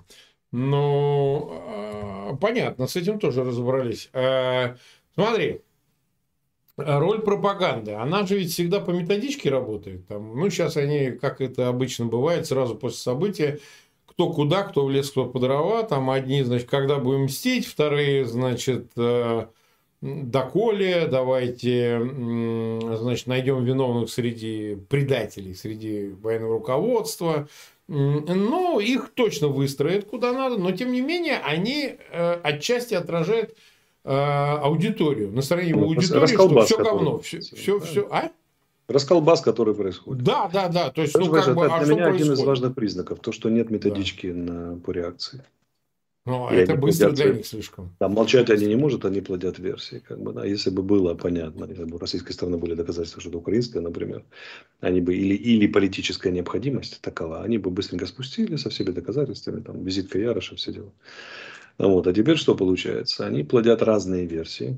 [0.52, 4.10] Ну, а, понятно, с этим тоже разобрались.
[4.14, 4.76] А,
[5.16, 5.62] смотри,
[6.78, 10.08] роль пропаганды, она же ведь всегда по методичке работает.
[10.08, 13.60] Там, ну, сейчас они, как это обычно бывает, сразу после события
[14.14, 15.84] кто куда, кто в лес, кто по дрова.
[15.84, 19.48] Там одни, значит, когда будем мстить, вторые, значит, э,
[20.02, 22.00] доколе, давайте,
[22.98, 27.48] значит, найдем виновных среди предателей, среди военного руководства.
[27.88, 33.58] Ну, их точно выстроят куда надо, но тем не менее они э, отчасти отражают
[34.06, 38.32] э, аудиторию, настроение ну, аудитории, что все говно, все, все, все, а?
[38.88, 40.24] Расколбас, который происходит.
[40.24, 40.92] Да, да, да.
[40.92, 43.50] То есть, ну, как это бы, для а меня один из важных признаков, то, что
[43.50, 44.54] нет методички да.
[44.54, 45.44] на, по реакции.
[46.26, 47.94] Ну, а это быстро плодят, для них слишком.
[48.00, 50.00] Да, молчать они не могут, они плодят версии.
[50.00, 50.46] Как бы, да.
[50.46, 54.24] Если бы было понятно, если бы у российской стороны были доказательства, что это украинское, например,
[54.80, 59.84] они бы или, или политическая необходимость такова, они бы быстренько спустили со всеми доказательствами, там,
[59.84, 60.92] визитка Яроша, все дела.
[61.78, 62.08] Вот.
[62.08, 63.26] А теперь что получается?
[63.26, 64.78] Они плодят разные версии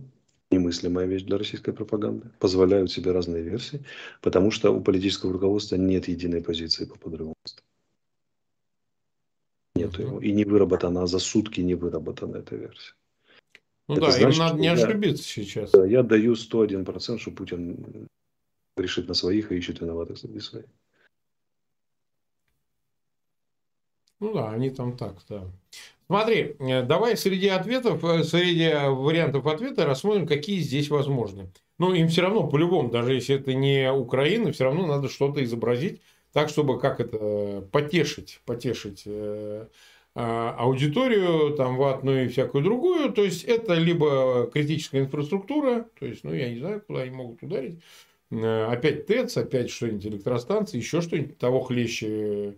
[0.52, 3.84] немыслимая вещь для российской пропаганды, позволяют себе разные версии,
[4.22, 7.62] потому что у политического руководства нет единой позиции по подрыву моста.
[9.76, 10.22] Нету его.
[10.22, 12.94] И не выработана, за сутки не выработана эта версия.
[13.88, 15.72] Ну Это да, значит, им надо не ошибиться я, сейчас.
[15.72, 18.08] Да, я даю 101%, что Путин
[18.78, 20.66] решит на своих и ищет виноватых среди своих.
[24.20, 25.44] Ну да, они там так, да.
[26.08, 31.52] Смотри, э, давай среди ответов, э, среди вариантов ответа рассмотрим, какие здесь возможны.
[31.80, 36.02] Ну, им все равно, по-любому, даже если это не Украина, все равно надо что-то изобразить
[36.32, 39.68] так, чтобы как это потешить, потешить э,
[40.14, 43.12] а, аудиторию, там, ватную и всякую другую.
[43.12, 47.44] То есть, это либо критическая инфраструктура, то есть, ну, я не знаю, куда они могут
[47.44, 47.80] ударить.
[48.32, 52.56] Опять ТЭЦ, опять что-нибудь электростанции, еще что-нибудь того хлеще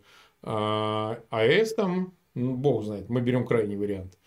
[0.49, 4.17] а, АЭС там, ну, бог знает, мы берем крайний вариант.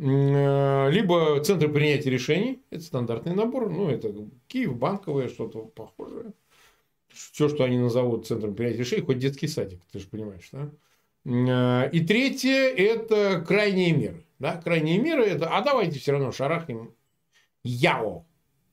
[0.00, 4.12] Э, либо центры принятия решений, это стандартный набор, ну, это
[4.48, 6.32] Киев, банковое, что-то похожее.
[7.08, 10.70] Все, что они назовут центром принятия решений, хоть детский садик, ты же понимаешь, да?
[11.24, 14.24] Э, и третье– это крайние меры.
[14.40, 14.60] Да?
[14.60, 16.92] Крайние меры– это, а давайте все равно шарахнем
[17.62, 18.24] Яо,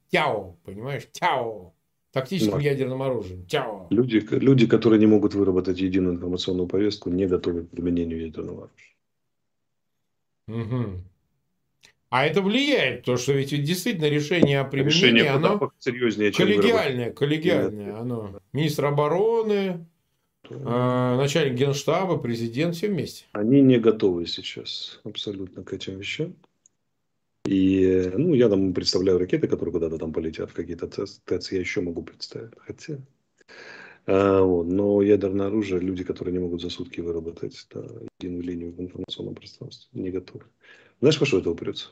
[0.10, 1.75] Тяо, понимаешь, Тяо,
[2.16, 2.62] тактическим да.
[2.62, 3.46] ядерным оружием.
[3.46, 3.88] Тяо.
[3.90, 8.70] Люди, люди, которые не могут выработать единую информационную повестку, не готовы к применению ядерного
[10.48, 10.64] оружия.
[10.64, 11.02] Угу.
[12.10, 17.88] А это влияет, потому что ведь действительно решение о применении, решение оно серьезнее, коллегиальное, коллегиальное.
[17.88, 17.96] Нет.
[17.96, 18.40] Оно.
[18.54, 19.86] Министр обороны,
[20.50, 23.26] э, начальник генштаба, президент, все вместе.
[23.34, 26.34] Они не готовы сейчас абсолютно к этим вещам.
[27.46, 32.02] И, ну, я там представляю ракеты, которые куда-то там полетят, какие-то ТЭЦ, я еще могу
[32.02, 32.54] представить.
[32.58, 32.98] Хотя,
[34.08, 37.86] а, вот, но ядерное оружие, люди, которые не могут за сутки выработать да,
[38.20, 40.46] единую линию в информационном пространстве, не готовы.
[41.02, 41.90] Знаешь, во что это упрется?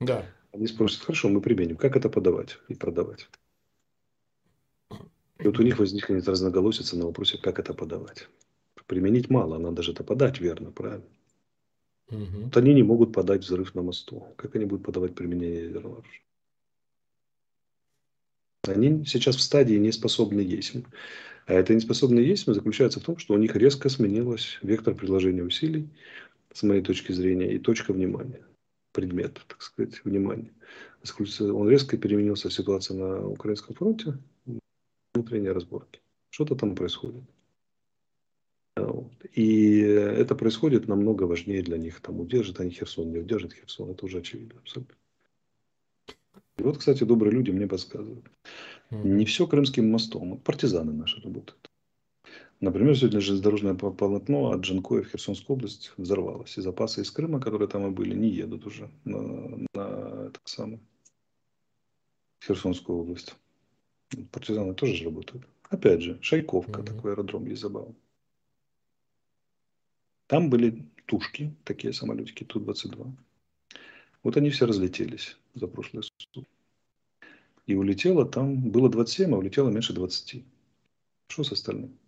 [0.00, 0.26] Да.
[0.52, 3.28] Они спросят, хорошо, мы применим, как это подавать и продавать?
[5.38, 8.28] И вот у них возникнет разноголосица на вопросе, как это подавать.
[8.86, 11.04] Применить мало, надо же это подать верно, правильно?
[12.10, 12.44] Угу.
[12.44, 14.26] Вот они не могут подать взрыв на мосту.
[14.36, 16.22] Как они будут подавать применение ядерного оружия?
[18.66, 20.74] Они сейчас в стадии неспособны есть.
[21.46, 25.88] А это неспособный есть заключается в том, что у них резко сменилось вектор предложения усилий,
[26.52, 28.42] с моей точки зрения, и точка внимания,
[28.92, 30.52] предмет, так сказать, внимания.
[31.40, 34.18] Он резко переменился ситуация на Украинском фронте,
[35.14, 36.00] внутренние разборки.
[36.30, 37.22] Что-то там происходит.
[39.34, 42.00] И это происходит намного важнее для них.
[42.00, 43.90] Там удержат они Херсон, не удержат Херсон.
[43.90, 44.96] Это уже очевидно абсолютно.
[46.56, 48.26] И вот, кстати, добрые люди мне подсказывают.
[48.90, 50.38] Не все Крымским мостом.
[50.38, 51.70] Партизаны наши работают.
[52.60, 56.58] Например, сегодня железнодорожное полотно от Джанкоя в Херсонскую область взорвалось.
[56.58, 60.80] И запасы из Крыма, которые там и были, не едут уже на, на так самое,
[62.44, 63.36] Херсонскую область.
[64.32, 65.46] Партизаны тоже же работают.
[65.70, 66.86] Опять же, Шайковка, mm-hmm.
[66.86, 67.94] такой аэродром есть забавный.
[70.28, 73.12] Там были тушки, такие самолетики Ту-22.
[74.22, 76.46] Вот они все разлетелись за прошлые сутки.
[77.66, 80.44] И улетело там, было 27, а улетело меньше 20.
[81.28, 81.98] Что с остальным?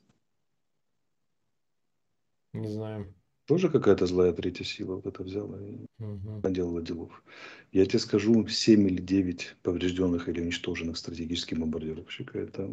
[2.52, 3.12] Не знаю.
[3.46, 6.40] Тоже какая-то злая третья сила вот это взяла и угу.
[6.42, 7.24] наделала делов.
[7.72, 12.36] Я тебе скажу, 7 или 9 поврежденных или уничтоженных стратегических бомбардировщиков.
[12.36, 12.70] Это,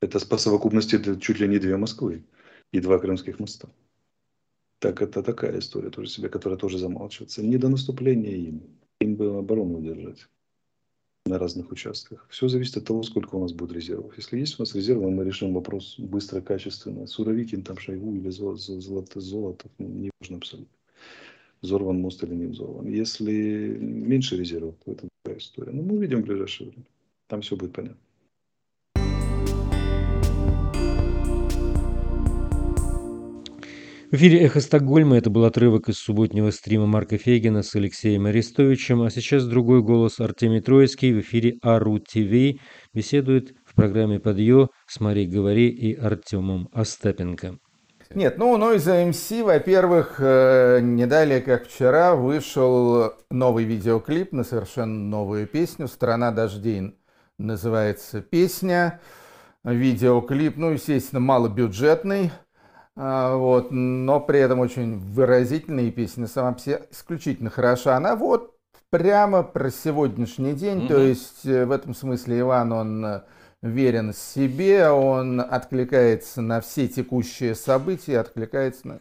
[0.00, 2.22] это по совокупности это чуть ли не две Москвы
[2.72, 3.68] и два крымских моста.
[4.78, 7.42] Так это такая история тоже себе, которая тоже замалчивается.
[7.42, 8.62] Не до наступления им.
[9.00, 10.28] Им бы оборону удержать
[11.26, 12.26] на разных участках.
[12.30, 14.16] Все зависит от того, сколько у нас будет резервов.
[14.16, 17.06] Если есть у нас резервы, мы решим вопрос быстро, качественно.
[17.06, 20.74] Суровикин, там Шойгу или золото, золото, ну, не важно абсолютно.
[21.62, 22.86] Взорван мост или не взорван.
[22.86, 25.72] Если меньше резервов, то это другая история.
[25.72, 26.86] Но мы увидим в ближайшее время.
[27.26, 28.05] Там все будет понятно.
[34.16, 39.10] Эфире «Эхо Стокгольма» это был отрывок из субботнего стрима Марка Фейгина с Алексеем Арестовичем, а
[39.10, 41.12] сейчас другой голос Артемий Троицкий.
[41.12, 42.58] В эфире АРУ ТВ
[42.94, 47.58] беседует в программе «Подъё» с Марией Говори и Артемом Остапенко.
[48.14, 54.44] Нет, ну, ну из МС, во-первых, э, не далее, как вчера, вышел новый видеоклип на
[54.44, 56.96] совершенно новую песню «Страна дождей»
[57.36, 58.98] называется песня.
[59.62, 62.30] Видеоклип, ну, естественно, малобюджетный,
[62.96, 67.96] вот, но при этом очень выразительная песня сама себе исключительно хороша.
[67.96, 68.56] Она вот
[68.90, 70.88] прямо про сегодняшний день, mm-hmm.
[70.88, 73.22] то есть э, в этом смысле Иван, он э,
[73.62, 79.00] верен себе, он откликается на все текущие события, откликается, на,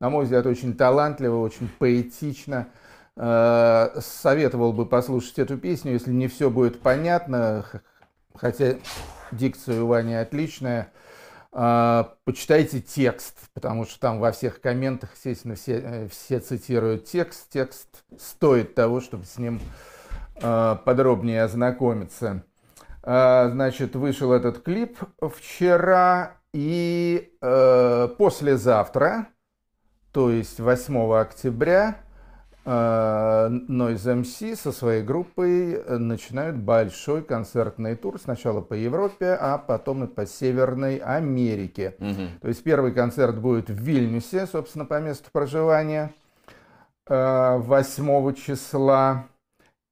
[0.00, 2.68] на мой взгляд, очень талантливо, очень поэтично.
[3.16, 7.66] Э, советовал бы послушать эту песню, если не все будет понятно,
[8.34, 8.76] хотя
[9.32, 10.92] дикция у Вани отличная.
[11.54, 17.50] А, почитайте текст, потому что там во всех комментах, естественно, все, э, все цитируют текст.
[17.50, 19.60] Текст стоит того, чтобы с ним
[20.42, 22.44] а, подробнее ознакомиться.
[23.02, 29.28] А, значит, вышел этот клип вчера и э, послезавтра,
[30.12, 31.96] то есть 8 октября,
[32.64, 38.20] Noise MC со своей группой э, начинают большой концертный тур.
[38.20, 41.96] Сначала по Европе, а потом и по Северной Америке.
[41.98, 42.40] Угу.
[42.42, 46.12] То есть первый концерт будет в Вильнюсе, собственно, по месту проживания,
[47.08, 49.26] 8 а, числа.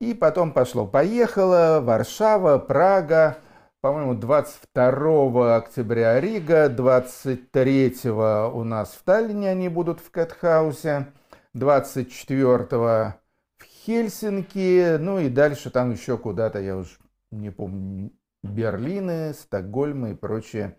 [0.01, 3.37] И потом пошло-поехало, Варшава, Прага,
[3.83, 11.09] по-моему, 22 октября Рига, 23 у нас в Таллине они будут в Кэтхаусе.
[11.55, 13.17] 24 в
[13.63, 16.91] Хельсинки, ну и дальше там еще куда-то, я уже
[17.31, 20.77] не помню, Берлины, Стокгольмы и прочие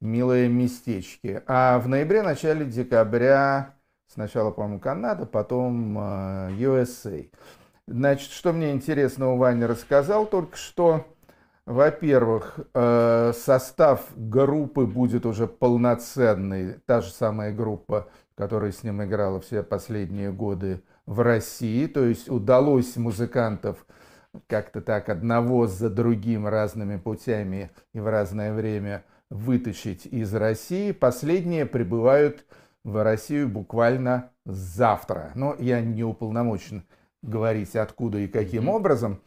[0.00, 1.42] милые местечки.
[1.46, 3.74] А в ноябре, начале декабря
[4.06, 7.30] сначала, по-моему, Канада, потом USA.
[7.30, 7.36] Э,
[7.86, 11.06] Значит, что мне интересного Ваня рассказал только что.
[11.66, 19.40] Во-первых, э, состав группы будет уже полноценный, та же самая группа которая с ним играла
[19.40, 21.86] все последние годы в России.
[21.86, 23.86] То есть удалось музыкантов
[24.46, 30.92] как-то так одного за другим разными путями и в разное время вытащить из России.
[30.92, 32.44] Последние прибывают
[32.84, 35.32] в Россию буквально завтра.
[35.34, 36.84] Но я не уполномочен
[37.22, 38.74] говорить, откуда и каким mm-hmm.
[38.74, 39.20] образом.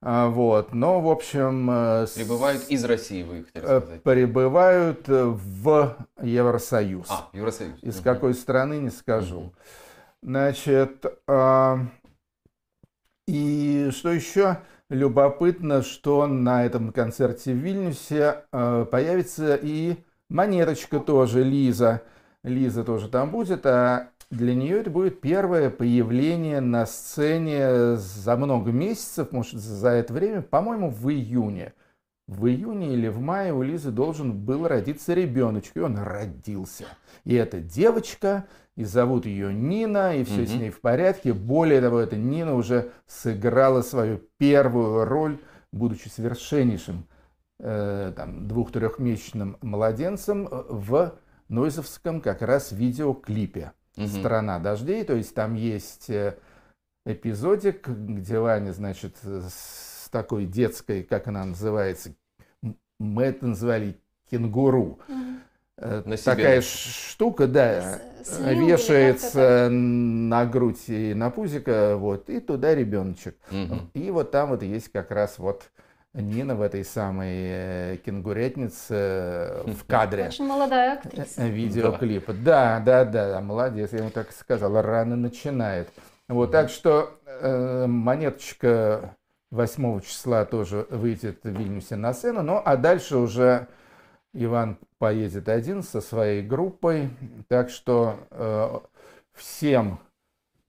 [0.00, 1.68] А, вот, но, в общем...
[1.70, 4.02] Э, прибывают из России, вы хотели э, сказать?
[4.02, 7.06] Прибывают в Евросоюз.
[7.10, 7.82] А, Евросоюз.
[7.82, 8.04] Из угу.
[8.04, 9.38] какой страны, не скажу.
[9.38, 9.52] Угу.
[10.22, 11.80] Значит, а,
[13.26, 14.58] И что еще
[14.88, 19.96] любопытно, что на этом концерте в Вильнюсе э, появится и
[20.28, 22.02] Монеточка тоже, Лиза.
[22.42, 28.70] Лиза тоже там будет, а для нее это будет первое появление на сцене за много
[28.72, 31.72] месяцев, может, за это время, по-моему, в июне.
[32.26, 36.84] В июне или в мае у Лизы должен был родиться ребеночек, и он родился.
[37.24, 38.44] И эта девочка,
[38.76, 40.46] и зовут ее Нина, и все mm-hmm.
[40.46, 41.32] с ней в порядке.
[41.32, 45.38] Более того, эта Нина уже сыграла свою первую роль,
[45.72, 47.06] будучи совершеннейшим
[47.60, 51.14] э, там, двух-трехмесячным младенцем в
[51.48, 53.72] Нойзовском как раз видеоклипе
[54.04, 54.06] угу.
[54.06, 55.04] «Страна дождей».
[55.04, 56.36] То есть там есть э,
[57.04, 62.14] эпизодик, где Ваня, значит, с такой детской, как она называется,
[62.98, 63.98] мы это называли
[64.30, 64.98] кенгуру.
[65.08, 65.24] Угу.
[65.80, 73.36] На Такая штука, да, с, вешается на грудь и на пузико, вот, и туда ребеночек.
[73.52, 73.90] Угу.
[73.94, 75.70] И вот там вот есть как раз вот
[76.20, 80.26] Нина в этой самой э, кенгурятнице э, в кадре.
[80.26, 81.42] Очень молодая актриса.
[81.42, 82.32] Э, видеоклипа.
[82.32, 85.88] Да, да, да, молодец, я ему так сказал, рано начинает.
[86.28, 89.14] Вот, так что э, монеточка
[89.50, 93.66] 8 числа тоже выйдет в Вильнюсе на сцену, ну а дальше уже
[94.34, 97.10] Иван поедет один со своей группой,
[97.48, 98.78] так что э,
[99.32, 100.00] всем,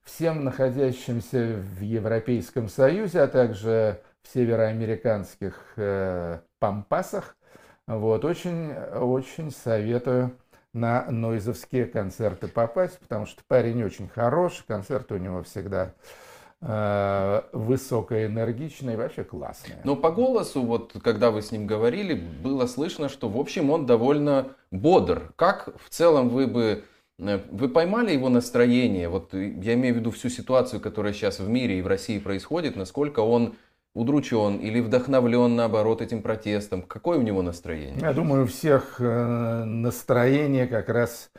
[0.03, 3.99] всем находящимся в Европейском Союзе, а также
[4.33, 7.35] североамериканских э, пампасах.
[7.87, 10.31] Вот, очень, очень советую
[10.73, 15.93] на нойзовские концерты попасть, потому что парень очень хороший, концерты у него всегда
[16.61, 19.79] э, высокоэнергичные, вообще классные.
[19.83, 23.85] Но по голосу, вот когда вы с ним говорили, было слышно, что в общем он
[23.85, 25.33] довольно бодр.
[25.35, 26.83] Как в целом вы бы
[27.17, 29.09] э, вы поймали его настроение?
[29.09, 32.75] Вот я имею в виду всю ситуацию, которая сейчас в мире и в России происходит,
[32.75, 33.55] насколько он
[33.99, 36.81] удручен или вдохновлен, наоборот, этим протестом?
[36.81, 37.99] Какое у него настроение?
[37.99, 41.31] Я думаю, у всех э, настроение как раз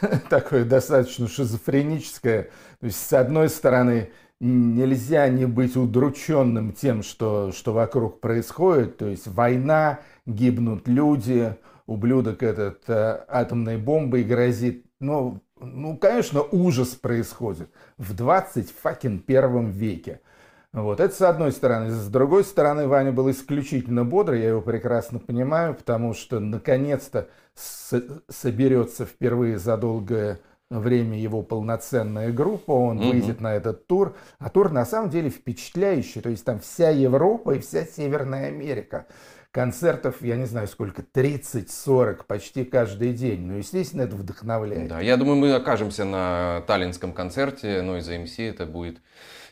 [0.28, 2.50] такое достаточно шизофреническое.
[2.80, 8.96] То есть, с одной стороны, нельзя не быть удрученным тем, что, что вокруг происходит.
[8.96, 11.54] То есть война, гибнут люди,
[11.86, 14.84] ублюдок этот э, атомной бомбой грозит.
[14.98, 20.20] Ну, ну, конечно, ужас происходит в 21 веке.
[20.72, 21.90] Вот, это с одной стороны.
[21.90, 29.04] С другой стороны, Ваня был исключительно бодрый, я его прекрасно понимаю, потому что наконец-то соберется
[29.04, 30.38] впервые за долгое
[30.70, 33.10] время его полноценная группа, он угу.
[33.10, 34.16] выйдет на этот тур.
[34.38, 39.06] А тур на самом деле впечатляющий, то есть там вся Европа и вся Северная Америка.
[39.50, 43.40] Концертов, я не знаю сколько, 30-40 почти каждый день.
[43.40, 44.88] Ну, естественно, это вдохновляет.
[44.88, 49.00] Да, я думаю, мы окажемся на таллинском концерте, ну, из АМС это будет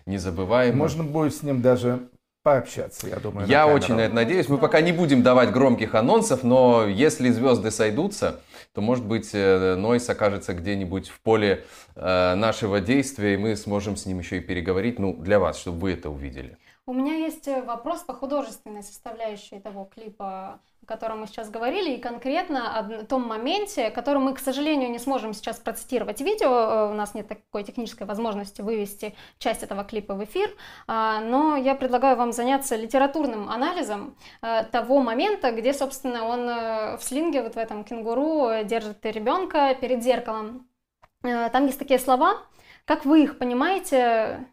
[0.09, 0.77] незабываемо.
[0.77, 2.09] Можно будет с ним даже
[2.42, 3.47] пообщаться, я думаю.
[3.47, 4.49] Я на очень на это надеюсь.
[4.49, 8.40] Мы пока не будем давать громких анонсов, но если звезды сойдутся,
[8.73, 13.97] то, может быть, э, Нойс окажется где-нибудь в поле э, нашего действия, и мы сможем
[13.97, 16.57] с ним еще и переговорить, ну, для вас, чтобы вы это увидели.
[16.88, 21.90] У меня есть э, вопрос по художественной составляющей того клипа, о котором мы сейчас говорили,
[21.90, 26.90] и конкретно о том моменте, который мы, к сожалению, не сможем сейчас процитировать видео, э,
[26.90, 30.48] у нас нет такой технической возможности вывести часть этого клипа в эфир,
[30.87, 36.46] а, но я предлагаю вам заняться литературным анализом э, того момента, где, собственно, он
[36.96, 40.66] в слинге, вот в этом кенгуру, держит ребенка перед зеркалом.
[41.20, 42.38] Там есть такие слова,
[42.87, 44.46] как вы их понимаете,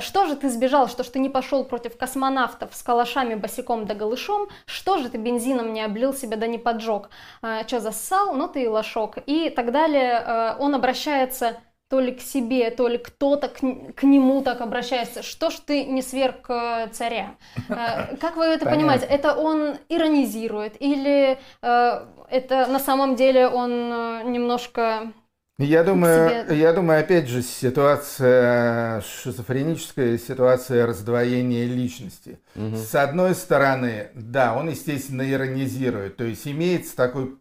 [0.00, 3.94] что же ты сбежал, что ж ты не пошел против космонавтов с калашами босиком да
[3.94, 4.48] голышом?
[4.66, 7.10] Что же ты бензином не облил себя да не поджег?
[7.42, 8.34] Э, Че зассал?
[8.34, 9.18] Ну ты и лошок.
[9.26, 10.22] И так далее.
[10.24, 11.56] Э, он обращается
[11.88, 15.22] то ли к себе, то ли кто-то к, к нему так обращается.
[15.22, 16.48] Что ж ты не сверг
[16.90, 17.36] царя?
[17.68, 18.70] Как вы это Понятно.
[18.70, 19.06] понимаете?
[19.06, 25.12] Это он иронизирует или это на самом деле он немножко
[25.58, 26.58] я думаю, себе...
[26.58, 32.38] я думаю, опять же, ситуация шизофреническая, ситуация раздвоения личности.
[32.54, 32.76] Угу.
[32.76, 37.38] С одной стороны, да, он, естественно, иронизирует, то есть имеется такой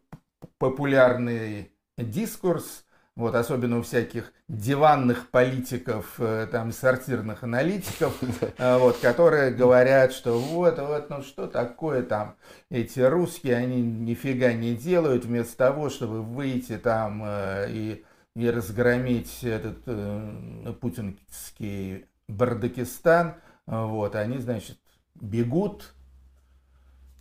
[0.57, 8.13] популярный дискурс, вот, особенно у всяких диванных политиков, э, там, сортирных аналитиков,
[8.57, 12.35] э, вот, которые говорят, что вот, вот, ну что такое там,
[12.69, 18.05] эти русские, они нифига не делают, вместо того, чтобы выйти там э, и,
[18.35, 24.77] и разгромить этот э, путинский Бардакистан, вот, они, значит,
[25.15, 25.93] бегут,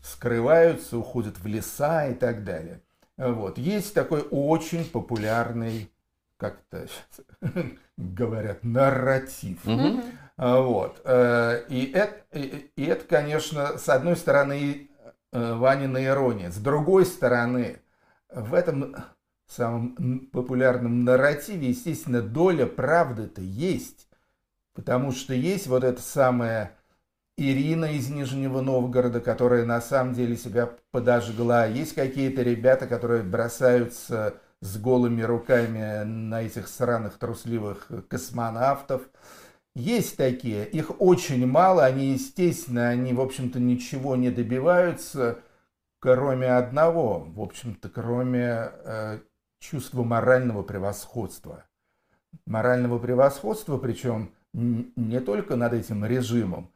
[0.02, 2.82] скрываются, уходят в леса и так далее.
[3.16, 3.58] Вот.
[3.58, 5.90] Есть такой очень популярный,
[6.36, 6.88] как это
[7.96, 9.64] говорят, нарратив.
[9.66, 10.02] Угу.
[10.36, 11.00] Вот.
[11.68, 14.90] И это, и это, конечно, с одной стороны,
[15.32, 16.50] Ванина ирония.
[16.50, 17.80] С другой стороны,
[18.30, 18.96] в этом
[19.52, 24.08] самом популярном нарративе, естественно, доля правды-то есть.
[24.74, 26.76] Потому что есть вот эта самая
[27.36, 31.66] Ирина из Нижнего Новгорода, которая на самом деле себя подожгла.
[31.66, 39.02] Есть какие-то ребята, которые бросаются с голыми руками на этих сраных трусливых космонавтов.
[39.74, 45.40] Есть такие, их очень мало, они, естественно, они, в общем-то, ничего не добиваются,
[45.98, 49.18] кроме одного, в общем-то, кроме э,
[49.70, 51.64] чувства морального превосходства.
[52.46, 56.70] Морального превосходства, причем не только над этим режимом,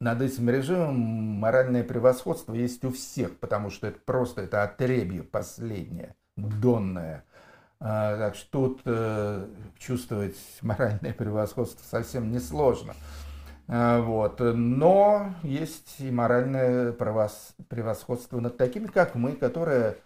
[0.00, 6.14] над этим режимом моральное превосходство есть у всех, потому что это просто это отребье последнее,
[6.36, 7.24] донное.
[7.80, 9.46] А, так что тут э,
[9.78, 12.94] чувствовать моральное превосходство совсем несложно.
[13.68, 14.40] А, вот.
[14.40, 19.96] Но есть и моральное превосходство над такими, как мы, которые,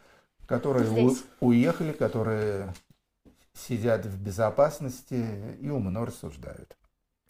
[0.48, 2.72] которые у, уехали, которые
[3.54, 5.24] сидят в безопасности
[5.60, 6.76] и умно рассуждают.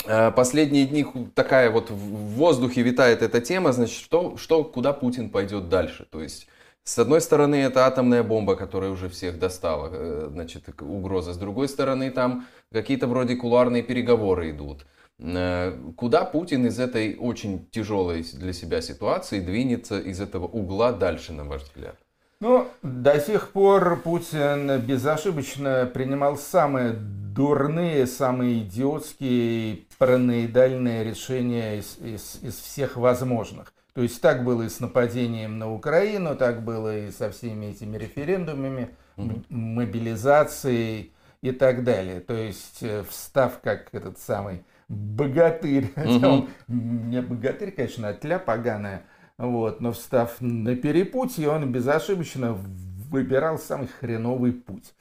[0.06, 1.04] А, последние дни
[1.34, 6.06] такая вот в воздухе витает эта тема, значит, что, что, куда Путин пойдет дальше.
[6.10, 6.48] То есть
[6.84, 11.34] с одной стороны, это атомная бомба, которая уже всех достала, э, значит, угроза.
[11.34, 14.86] С другой стороны, там какие-то вроде кулуарные переговоры идут.
[15.18, 21.34] Э, куда Путин из этой очень тяжелой для себя ситуации двинется из этого угла дальше,
[21.34, 21.98] на ваш взгляд?
[22.40, 32.38] Ну, до сих пор Путин безошибочно принимал самые дурные, самые идиотские, параноидальные решения из, из,
[32.42, 33.72] из всех возможных.
[33.92, 37.96] То есть так было и с нападением на Украину, так было и со всеми этими
[37.96, 41.12] референдумами, mm мобилизацией
[41.42, 42.20] и так далее.
[42.20, 48.38] То есть э, встав как этот самый богатырь, mm он не богатырь, конечно, а тля
[48.38, 49.02] поганая,
[49.38, 54.94] вот, но встав на перепутье, он безошибочно выбирал самый хреновый путь.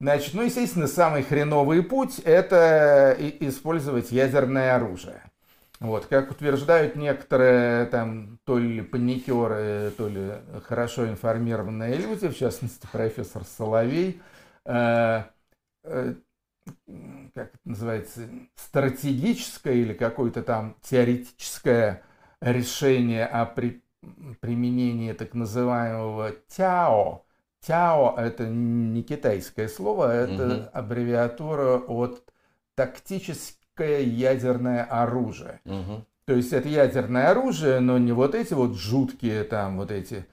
[0.00, 5.22] Значит, ну, естественно, самый хреновый путь– это использовать ядерное оружие.
[5.80, 10.32] Вот, как утверждают некоторые там то ли паникеры, то ли
[10.64, 14.20] хорошо информированные люди, в частности профессор Соловей,
[14.64, 15.22] э,
[15.84, 16.14] э,
[17.34, 22.02] как это называется, стратегическое или какое-то там теоретическое
[22.40, 23.82] решение о при,
[24.40, 27.24] применении так называемого ТЯО.
[27.60, 30.68] ТЯО это не китайское слово, это угу.
[30.72, 32.22] аббревиатура от
[32.74, 35.60] тактически легкое ядерное оружие.
[35.64, 36.04] Угу.
[36.26, 40.26] То есть это ядерное оружие, но не вот эти вот жуткие там вот эти,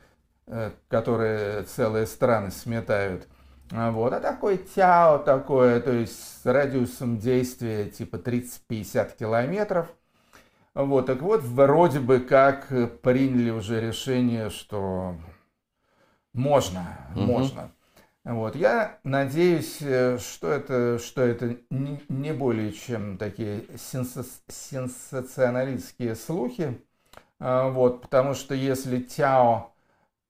[0.48, 3.28] э, которые целые страны сметают.
[3.72, 9.88] А вот, а такой тяо такое, то есть с радиусом действия типа 30-50 километров.
[10.76, 12.68] Вот, так вот, вроде бы как
[13.02, 15.16] приняли уже решение, что
[16.34, 17.22] можно, угу.
[17.22, 17.72] можно.
[18.26, 18.58] Вот.
[18.58, 26.82] Я надеюсь, э, что это, что это не более чем такие сенсационалистские слухи.
[27.40, 29.72] А, вот, потому что если Тяо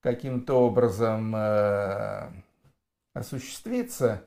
[0.00, 2.30] каким-то образом э,
[3.14, 4.24] осуществится,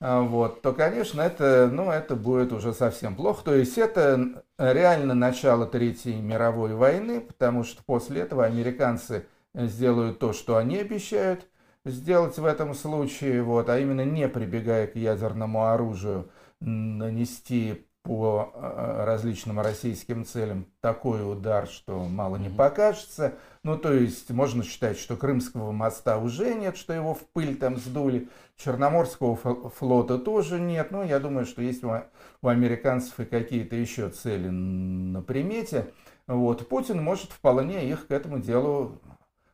[0.00, 3.44] вот, то, конечно, это, ну, это будет уже совсем плохо.
[3.44, 10.32] То есть это реально начало Третьей мировой войны, потому что после этого американцы сделают то,
[10.32, 11.46] что они обещают–
[11.84, 16.30] сделать в этом случае, вот, а именно не прибегая к ядерному оружию,
[16.60, 23.34] нанести по э, различным российским целям такой удар, что мало не покажется.
[23.62, 27.76] Ну, то есть можно считать, что Крымского моста уже нет, что его в пыль там
[27.76, 28.28] сдули.
[28.56, 30.90] Черноморского флота тоже нет.
[30.90, 35.92] Ну, я думаю, что есть у американцев и какие-то еще цели на примете.
[36.26, 36.68] Вот.
[36.68, 38.98] Путин может вполне их к этому делу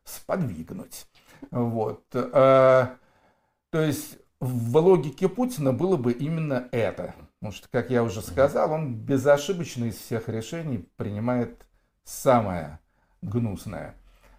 [0.05, 1.07] сподвигнуть.
[1.51, 2.05] Вот.
[2.15, 2.97] А,
[3.71, 7.15] то есть в логике Путина было бы именно это.
[7.41, 11.67] Потому что, как я уже сказал, он безошибочно из всех решений принимает
[12.05, 12.79] самое
[13.23, 13.95] гнусное.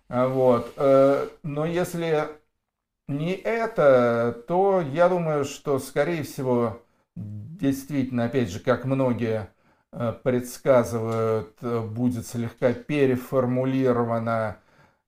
[0.09, 0.73] А, вот.
[0.77, 2.27] Э, но если
[3.07, 6.81] не это, то я думаю, что, скорее всего,
[7.15, 9.49] действительно, опять же, как многие
[9.91, 14.57] э, предсказывают, будет слегка переформулировано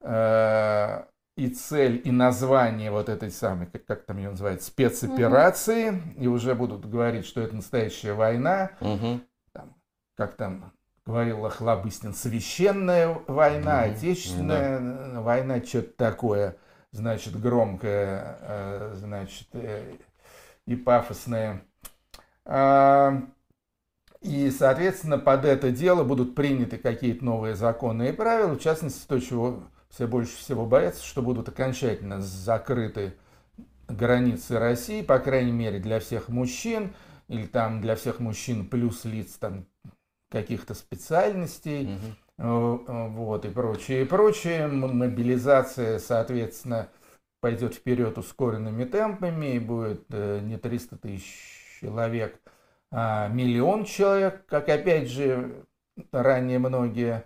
[0.01, 1.03] э,
[1.39, 5.99] и цель, и название вот этой самой, как, как там ее называют, спецоперации, угу.
[6.17, 9.21] и уже будут говорить, что это настоящая война, угу.
[9.53, 9.73] там,
[10.17, 10.73] как там
[11.05, 13.91] говорил Охлобыстин, священная война, угу.
[13.91, 15.21] отечественная да.
[15.21, 16.57] война, что-то такое,
[16.91, 19.95] значит, громкое, э, значит, э,
[20.65, 21.61] и пафосное.
[22.45, 23.23] А,
[24.21, 28.55] И, соответственно, под это дело будут приняты какие-то новые законы и правила.
[28.55, 33.13] В частности, то, чего все больше всего боятся, что будут окончательно закрыты
[33.87, 36.93] границы России, по крайней мере, для всех мужчин,
[37.27, 39.65] или там для всех мужчин плюс лиц там
[40.29, 41.95] каких-то специальностей,
[42.37, 42.83] угу.
[42.87, 44.67] вот, и прочее, и прочее.
[44.67, 46.89] Мобилизация, соответственно,
[47.41, 52.39] пойдет вперед ускоренными темпами, и будет э, не 300 тысяч человек,
[52.91, 55.65] а миллион человек, как опять же
[56.11, 57.25] ранее многие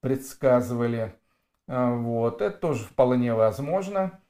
[0.00, 1.14] предсказывали.
[1.66, 4.20] А, вот, это тоже вполне возможно.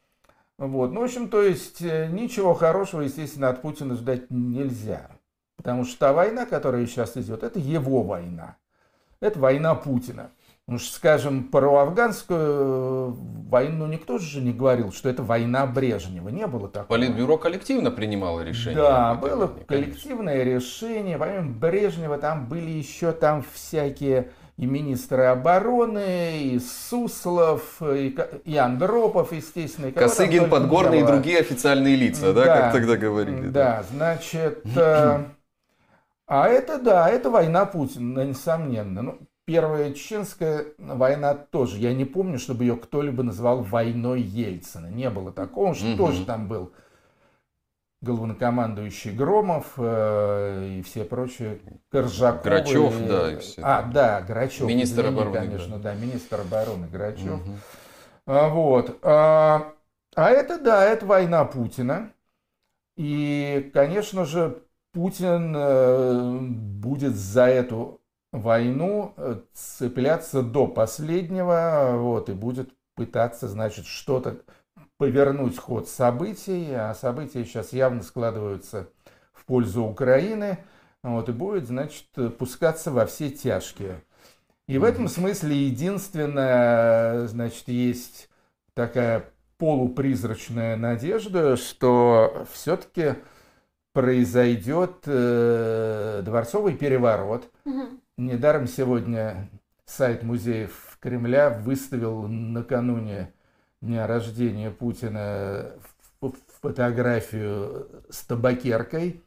[0.57, 5.11] Вот, ну, в общем, то есть э, ничего хорошего, естественно, от Путина ждать нельзя.
[5.57, 8.57] Потому что та война, которая сейчас идет, это его война.
[9.21, 10.31] Это война Путина.
[10.67, 13.13] Ну, скажем, про афганскую э,
[13.51, 16.31] войну никто же не говорил, что это война Брежнева.
[16.31, 16.97] Не было такого.
[16.97, 18.81] Политбюро коллективно принимало решение.
[18.81, 21.19] Да, было войне, коллективное решение.
[21.19, 29.33] Помимо Брежнева там были еще там всякие и министры обороны, и Суслов, и, и Андропов,
[29.33, 29.87] естественно.
[29.87, 33.49] И Косыгин, Подгорный и другие официальные лица, да, да как тогда говорили.
[33.49, 33.85] Да, да.
[33.91, 34.65] значит...
[34.77, 35.25] Э,
[36.27, 39.03] а это, да, это война Путина, несомненно.
[39.03, 41.77] Ну, Первая чеченская война тоже.
[41.77, 44.87] Я не помню, чтобы ее кто-либо называл войной Ельцина.
[44.87, 45.97] Не было такого, что угу.
[45.99, 46.73] тоже там был
[48.05, 52.45] главнокомандующий Громов э, и все прочие, Коржаков.
[52.45, 53.63] Грачев, и, да, и все.
[53.65, 54.67] А, да, Грачев.
[54.69, 55.37] Министр извини, обороны.
[55.37, 55.93] Конечно, да.
[55.93, 57.41] да, министр обороны Грачев.
[57.41, 57.53] Угу.
[58.27, 58.99] А, вот.
[59.03, 59.73] А,
[60.15, 62.13] а это, да, это война Путина.
[62.97, 68.01] И, конечно же, Путин э, будет за эту
[68.31, 74.39] войну э, цепляться до последнего, вот, и будет пытаться, значит, что-то
[74.99, 78.89] повернуть ход событий, а события сейчас явно складываются
[79.33, 80.59] в пользу Украины,
[81.03, 82.07] вот, и будет, значит,
[82.39, 84.01] пускаться во все тяжкие.
[84.67, 88.31] И в этом смысле единственное, значит, есть
[88.73, 89.27] такая
[89.59, 93.17] полупризрачная надежда, что все-таки
[93.93, 97.51] произойдет э, дворцовый переворот.
[97.67, 98.01] Угу.
[98.17, 99.51] Недаром сегодня
[99.85, 103.34] сайт музеев Кремля выставил накануне
[104.07, 105.73] рождения Путина
[106.61, 109.21] фотографию с табакеркой.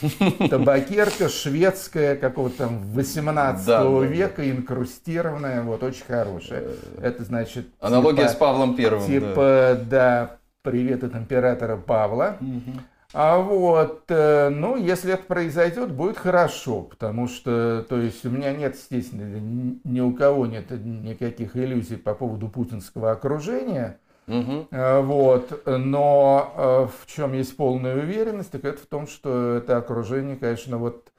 [0.50, 4.50] Табакерка шведская, какого-то там 18 да, века, да.
[4.50, 6.64] инкрустированная, вот, очень хорошая.
[7.00, 7.66] Это значит...
[7.80, 9.06] Аналогия типа, с Павлом Первым.
[9.06, 12.36] Типа, да, да привет от императора Павла.
[12.40, 12.80] Угу.
[13.14, 18.54] А вот, э, ну, если это произойдет, будет хорошо, потому что, то есть, у меня
[18.54, 19.38] нет, естественно,
[19.84, 24.66] ни у кого нет никаких иллюзий по поводу путинского окружения, угу.
[24.70, 30.36] вот, но э, в чем есть полная уверенность, так это в том, что это окружение,
[30.36, 31.12] конечно, вот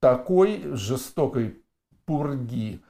[0.00, 1.58] такой жестокой
[2.04, 2.80] пурги,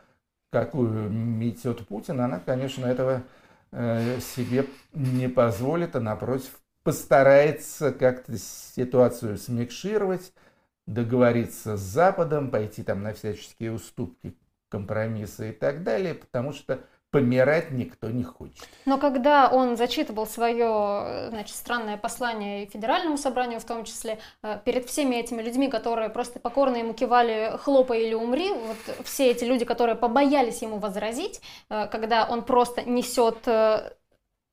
[0.50, 3.22] какую метет Путин, она, конечно, этого
[3.72, 10.32] себе не позволит, а напротив постарается как-то ситуацию смягшировать,
[10.86, 14.36] договориться с Западом, пойти там на всяческие уступки,
[14.68, 16.80] компромиссы и так далее, потому что
[17.14, 18.68] помирать никто не хочет.
[18.86, 24.58] Но когда он зачитывал свое значит, странное послание и федеральному собранию в том числе, э,
[24.64, 29.44] перед всеми этими людьми, которые просто покорно ему кивали «хлопай или умри», вот все эти
[29.44, 31.40] люди, которые побоялись ему возразить,
[31.70, 33.92] э, когда он просто несет э,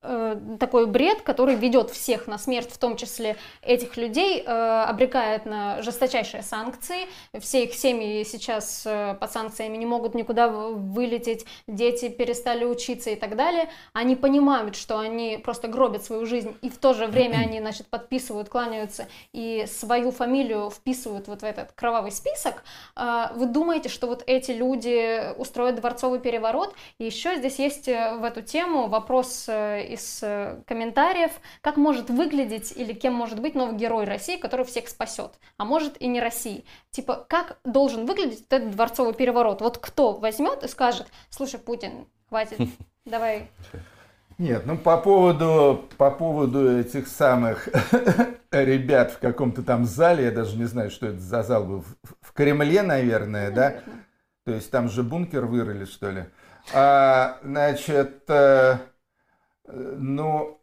[0.02, 5.82] такой бред, который ведет всех на смерть, в том числе этих людей, э, обрекает на
[5.84, 7.08] жесточайшие санкции.
[7.40, 13.16] Все их семьи сейчас э, под санкциями не могут никуда вылететь, дети перестали учиться и
[13.16, 13.70] так далее.
[13.94, 17.86] Они понимают, что они просто гробят свою жизнь, и в то же время они, значит,
[17.88, 22.64] подписывают, кланяются и свою фамилию вписывают вот в этот кровавый список.
[22.96, 26.74] Вы думаете, что вот эти люди устроят дворцовый переворот?
[26.98, 29.48] И еще здесь есть в эту тему вопрос
[29.92, 31.32] из э, комментариев,
[31.62, 36.02] как может выглядеть или кем может быть новый герой России, который всех спасет, а может
[36.02, 36.66] и не России.
[36.92, 39.62] Типа, как должен выглядеть этот дворцовый переворот?
[39.62, 42.60] Вот кто возьмет и скажет, слушай, Путин, хватит,
[43.06, 43.50] давай
[44.42, 47.70] нет, ну по поводу, по поводу этих самых
[48.52, 51.86] ребят в каком-то там зале, я даже не знаю, что это за зал был,
[52.22, 53.76] в Кремле, наверное, да?
[54.44, 56.26] То есть там же бункер вырыли, что ли?
[56.74, 58.78] А, значит, э,
[59.74, 60.60] ну,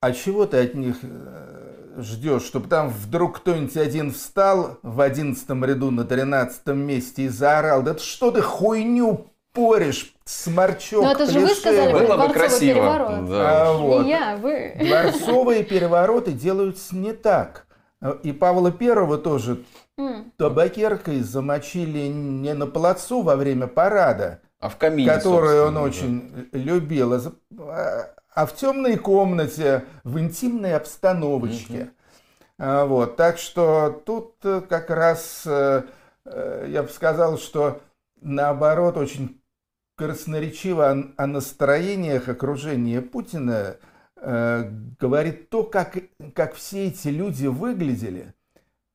[0.00, 2.42] а чего ты от них э, ждешь?
[2.42, 7.98] Чтобы там вдруг кто-нибудь один встал в одиннадцатом ряду на тринадцатом месте и заорал, да
[7.98, 12.74] что ты хуйню поришь, сморчок, Но это же вы сказали, Было бы красиво.
[12.74, 13.28] Переворот.
[13.28, 13.68] Да.
[13.68, 14.04] А, вот.
[14.04, 14.74] Не я, вы.
[14.78, 17.66] Дворцовые перевороты делаются не так.
[18.22, 19.64] И Павла Первого тоже
[20.38, 25.82] табакеркой замочили не на плацу во время парада, а в камине, которую он да.
[25.82, 31.90] очень любил, а, а в темной комнате, в интимной обстановочке.
[32.58, 32.86] Угу.
[32.88, 35.84] Вот, так что тут э, как раз э,
[36.26, 37.80] э, я бы сказал, что
[38.20, 39.40] наоборот очень
[39.96, 43.76] красноречиво о, о настроениях окружения Путина
[44.16, 45.96] э, говорит то, как,
[46.34, 48.34] как все эти люди выглядели.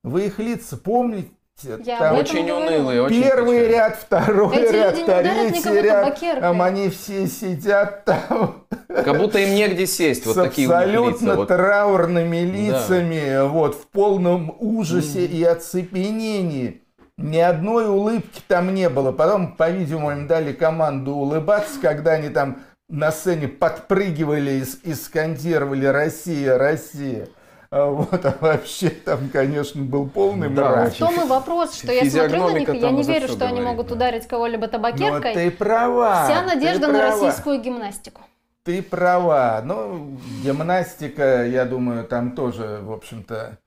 [0.04, 1.30] Вы их лица помните?
[1.62, 3.72] Я там очень унылые, очень Первый печально.
[3.72, 8.66] ряд, второй Эти ряд, третий ряд, там они все сидят там.
[8.88, 11.46] Как будто им негде сесть, вот с такие абсолютно лица.
[11.46, 13.46] траурными лицами, да.
[13.46, 15.28] вот в полном ужасе mm.
[15.28, 16.82] и оцепенении.
[17.16, 19.10] Ни одной улыбки там не было.
[19.10, 22.58] Потом, по-видимому, им дали команду улыбаться, когда они там
[22.90, 27.28] на сцене подпрыгивали и, и скандировали «Россия, Россия».
[27.70, 30.94] А вот, а вообще там, конечно, был полный да, мрак.
[30.94, 33.56] В том и вопрос, что я смотрю на них, и я не верю, что говорит,
[33.56, 33.94] они могут да.
[33.94, 35.34] ударить кого-либо табакеркой.
[35.34, 36.24] Но ты права.
[36.26, 38.22] Вся надежда на российскую гимнастику.
[38.62, 39.60] Ты права.
[39.64, 43.58] Ну, гимнастика, я думаю, там тоже, в общем-то,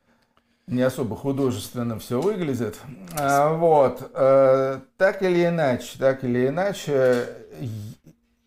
[0.67, 2.77] не особо художественно все выглядит.
[3.17, 4.11] А, вот.
[4.13, 7.27] А, так или иначе, так или иначе,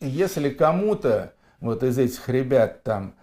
[0.00, 3.14] если кому-то вот из этих ребят там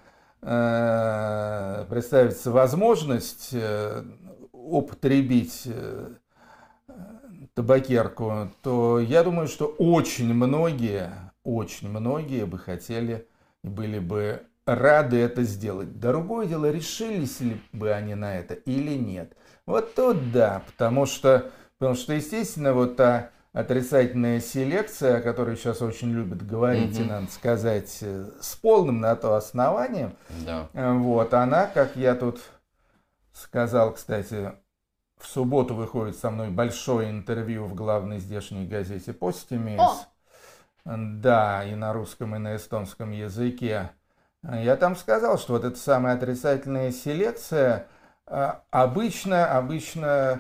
[0.42, 4.04] представится возможность э,
[4.54, 6.14] употребить э,
[7.54, 11.12] табакерку, то я думаю, что очень многие,
[11.44, 13.28] очень многие бы хотели
[13.64, 16.00] и были бы рады это сделать.
[16.00, 19.36] Другое дело, решились ли бы они на это или нет.
[19.66, 25.82] Вот тут да, потому что, потому что естественно, вот та отрицательная селекция, о которой сейчас
[25.82, 27.04] очень любят говорить, угу.
[27.04, 30.70] и надо сказать, э, с полным на то основанием, да.
[30.74, 32.42] Э, вот, она, как я тут
[33.34, 34.54] сказал, кстати,
[35.18, 40.08] в субботу выходит со мной большое интервью в главной здешней газете «Постимес».
[40.86, 43.92] Да, и на русском, и на эстонском языке.
[44.42, 47.86] Я там сказал, что вот эта самая отрицательная селекция
[48.26, 50.40] обычно, обычно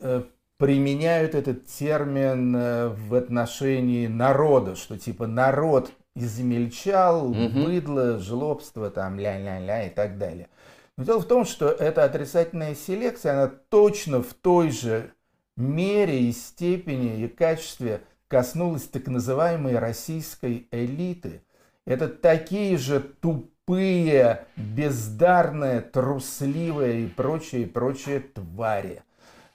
[0.00, 0.22] э,
[0.60, 7.48] применяют этот термин э, в отношении народа, что типа народ измельчал, угу.
[7.48, 10.48] быдло, жлобство, там, ля-ля-ля и так далее.
[10.96, 15.10] Но дело в том, что эта отрицательная селекция, она точно в той же
[15.56, 21.42] мере и степени и качестве коснулась так называемой российской элиты–
[21.90, 29.02] это такие же тупые, бездарные, трусливые и прочие, прочие твари.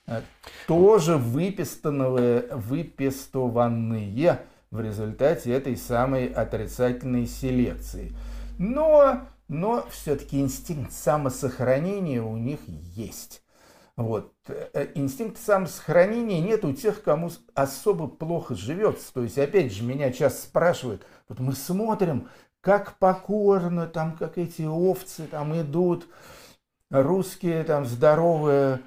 [0.08, 0.22] Э,
[0.68, 4.40] тоже выпистованные, выпистованные
[4.70, 8.12] в результате этой самой отрицательной селекции.
[8.60, 13.42] Но, но все-таки инстинкт самосохранения у них есть.
[13.96, 14.34] Вот.
[14.48, 19.14] Э, инстинкт самосохранения нет у тех, кому особо плохо живется.
[19.14, 22.30] То есть, опять же, меня часто спрашивают, вот мы смотрим,
[22.62, 26.08] как покорно, там, как эти овцы там идут,
[26.90, 28.82] русские там здоровые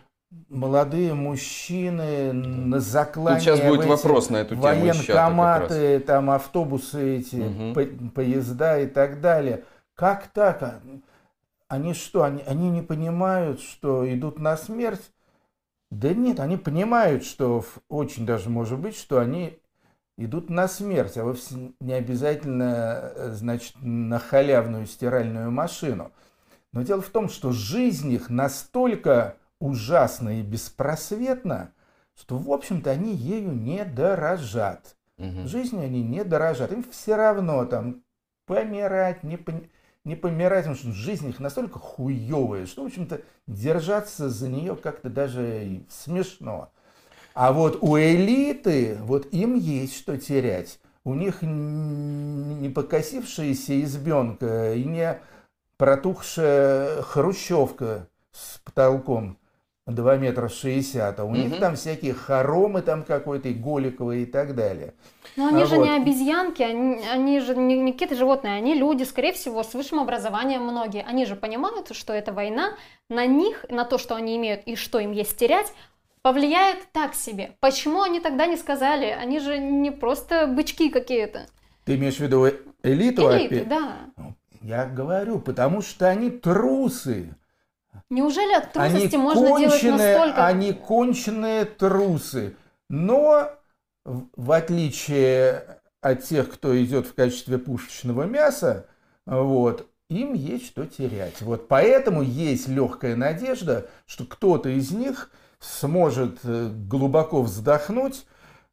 [0.49, 3.41] молодые мужчины на заклане.
[3.41, 4.62] сейчас будет вопрос на эту тему.
[4.62, 7.74] Военкоматы, там автобусы эти, угу.
[7.74, 9.64] по поезда и так далее.
[9.95, 10.83] Как так?
[11.68, 15.11] Они что, они, они не понимают, что идут на смерть?
[15.91, 19.59] Да нет, они понимают, что очень даже может быть, что они
[20.18, 26.12] идут на смерть, а вовсе не обязательно, э, значит, на халявную стиральную машину.
[26.72, 31.72] Но дело в том, что жизнь их настолько ужасна и беспросветна,
[32.16, 34.96] что, в общем-то, они ею не дорожат.
[35.18, 35.46] Угу.
[35.46, 36.72] Жизнью они не дорожат.
[36.72, 38.02] Им все равно там
[38.46, 39.38] помирать, не,
[40.04, 45.11] не помирать, потому что жизнь их настолько хуевая, что, в общем-то, держаться за нее как-то
[45.11, 46.70] даже смешно.
[47.34, 50.80] А вот у элиты, вот им есть что терять.
[51.04, 55.20] У них не покосившаяся избенка и не
[55.76, 59.38] протухшая хрущевка с потолком
[59.89, 61.36] 2 метра 60, а у угу.
[61.36, 64.95] них там всякие хоромы там какой-то, Голиковые и так далее.
[65.36, 65.84] Но они а же вот.
[65.84, 70.01] не обезьянки, они, они же не, не какие-то животные, они люди, скорее всего, с высшим
[70.01, 71.05] образованием многие.
[71.09, 72.74] Они же понимают, что это война,
[73.09, 75.72] на них, на то, что они имеют и что им есть терять,
[76.22, 77.53] повлияет так себе.
[77.61, 79.07] Почему они тогда не сказали?
[79.07, 81.47] Они же не просто бычки какие-то.
[81.84, 82.47] Ты имеешь в виду
[82.82, 83.32] элиту?
[83.32, 83.68] Элиты, опять?
[83.68, 83.97] да.
[84.61, 87.34] Я говорю, потому что они трусы.
[88.11, 90.46] Неужели от трусости они можно конченые, делать настолько...
[90.46, 92.56] Они конченые трусы.
[92.88, 93.50] Но,
[94.04, 98.86] в отличие от тех, кто идет в качестве пушечного мяса,
[99.26, 101.42] вот, им есть что терять.
[101.42, 105.30] Вот поэтому есть легкая надежда, что кто-то из них
[105.61, 108.24] сможет э, глубоко вздохнуть,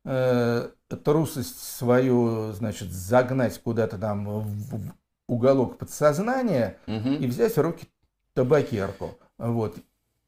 [0.05, 0.69] э,
[1.03, 4.93] трусость свою, значит, загнать куда-то там в
[5.27, 7.09] уголок подсознания угу.
[7.09, 7.87] и взять в руки
[8.33, 9.17] табакерку.
[9.37, 9.77] Вот.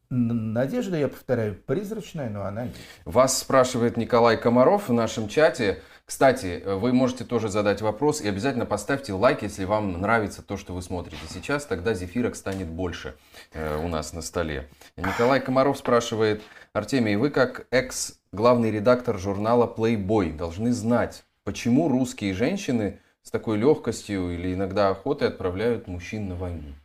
[0.10, 2.78] Надежда, я повторяю, призрачная, но она есть.
[3.04, 5.82] Вас спрашивает Николай Комаров в нашем чате.
[6.06, 10.74] Кстати, вы можете тоже задать вопрос и обязательно поставьте лайк, если вам нравится то, что
[10.74, 13.16] вы смотрите сейчас, тогда зефирок станет больше
[13.52, 14.70] э, у нас на столе.
[14.96, 16.42] Николай Комаров спрашивает,
[16.72, 24.34] Артемий, вы как экс-главный редактор журнала Playboy должны знать, почему русские женщины с такой легкостью
[24.34, 26.76] или иногда охотой отправляют мужчин на войну?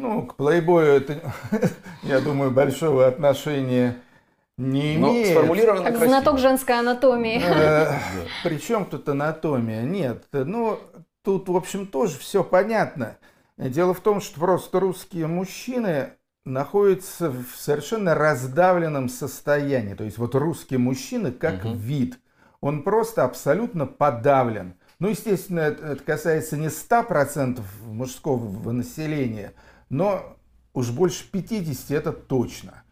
[0.00, 1.20] Ну, к плейбою это,
[2.02, 3.96] я думаю, большого отношения
[4.56, 5.28] не имеет.
[5.28, 6.08] Но сформулировано Как красиво.
[6.08, 7.42] знаток женской анатомии.
[7.44, 7.98] Э,
[8.42, 9.82] Причем тут анатомия?
[9.82, 10.24] Нет.
[10.32, 10.78] Ну,
[11.22, 13.18] тут, в общем, тоже все понятно.
[13.58, 16.14] Дело в том, что просто русские мужчины
[16.46, 19.92] находятся в совершенно раздавленном состоянии.
[19.92, 21.74] То есть вот русский мужчина как угу.
[21.74, 22.18] вид,
[22.62, 24.76] он просто абсолютно подавлен.
[24.98, 29.52] Ну, естественно, это касается не 100% мужского населения–
[29.90, 30.36] но
[30.72, 32.84] уж больше 50 это точно.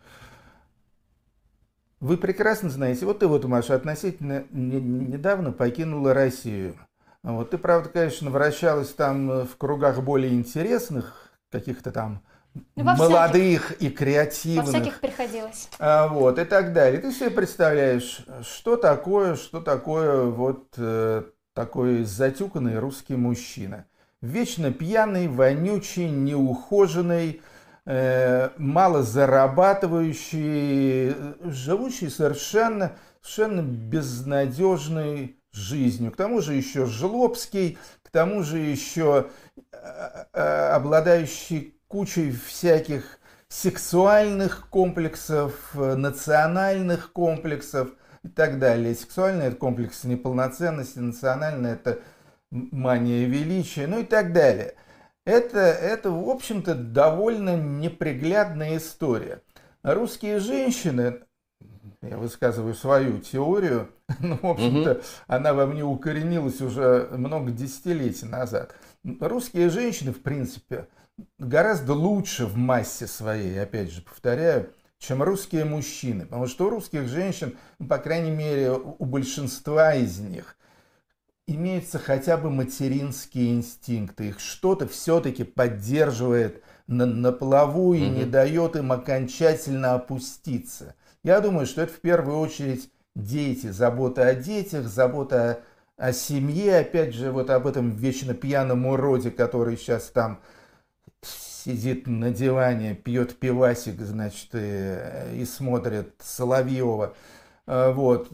[2.00, 6.76] Вы прекрасно знаете, вот ты вот, Маша, относительно недавно покинула Россию.
[7.22, 12.22] Вот ты, правда, конечно, вращалась там в кругах более интересных, каких-то там
[12.76, 14.66] ну, молодых всяких, и креативных.
[14.66, 15.68] Во всяких приходилось.
[15.80, 17.00] А, вот, и так далее.
[17.00, 23.86] Ты себе представляешь, что такое, что такое вот э, такой затюканный русский мужчина–
[24.20, 27.42] вечно пьяный, вонючий, неухоженный,
[27.86, 31.14] э, мало зарабатывающий,
[31.50, 32.92] живущий совершенно,
[33.22, 36.10] совершенно безнадежной жизнью.
[36.12, 39.28] К тому же еще жлобский, к тому же еще
[39.72, 47.88] э, э, обладающий кучей всяких сексуальных комплексов, национальных комплексов
[48.22, 48.94] и так далее.
[48.94, 52.00] Сексуальный это комплекс неполноценности, национальный это
[52.50, 54.74] мания величия, ну и так далее.
[55.24, 59.42] Это, это в общем-то, довольно неприглядная история.
[59.82, 61.20] Русские женщины,
[62.02, 63.90] я высказываю свою теорию,
[64.20, 65.02] но, в общем-то, угу.
[65.26, 68.74] она во мне укоренилась уже много десятилетий назад.
[69.20, 70.88] Русские женщины, в принципе,
[71.38, 76.24] гораздо лучше в массе своей, опять же, повторяю, чем русские мужчины.
[76.24, 80.56] Потому что у русских женщин, ну, по крайней мере, у большинства из них,
[81.48, 88.18] имеются хотя бы материнские инстинкты, их что-то все-таки поддерживает на, на плаву и угу.
[88.18, 90.94] не дает им окончательно опуститься.
[91.24, 95.62] Я думаю, что это в первую очередь дети, забота о детях, забота
[95.96, 100.40] о, о семье, опять же, вот об этом вечно пьяном уроде, который сейчас там
[101.22, 104.98] сидит на диване, пьет пивасик, значит, и,
[105.34, 107.14] и смотрит Соловьева.
[107.66, 108.30] А, вот.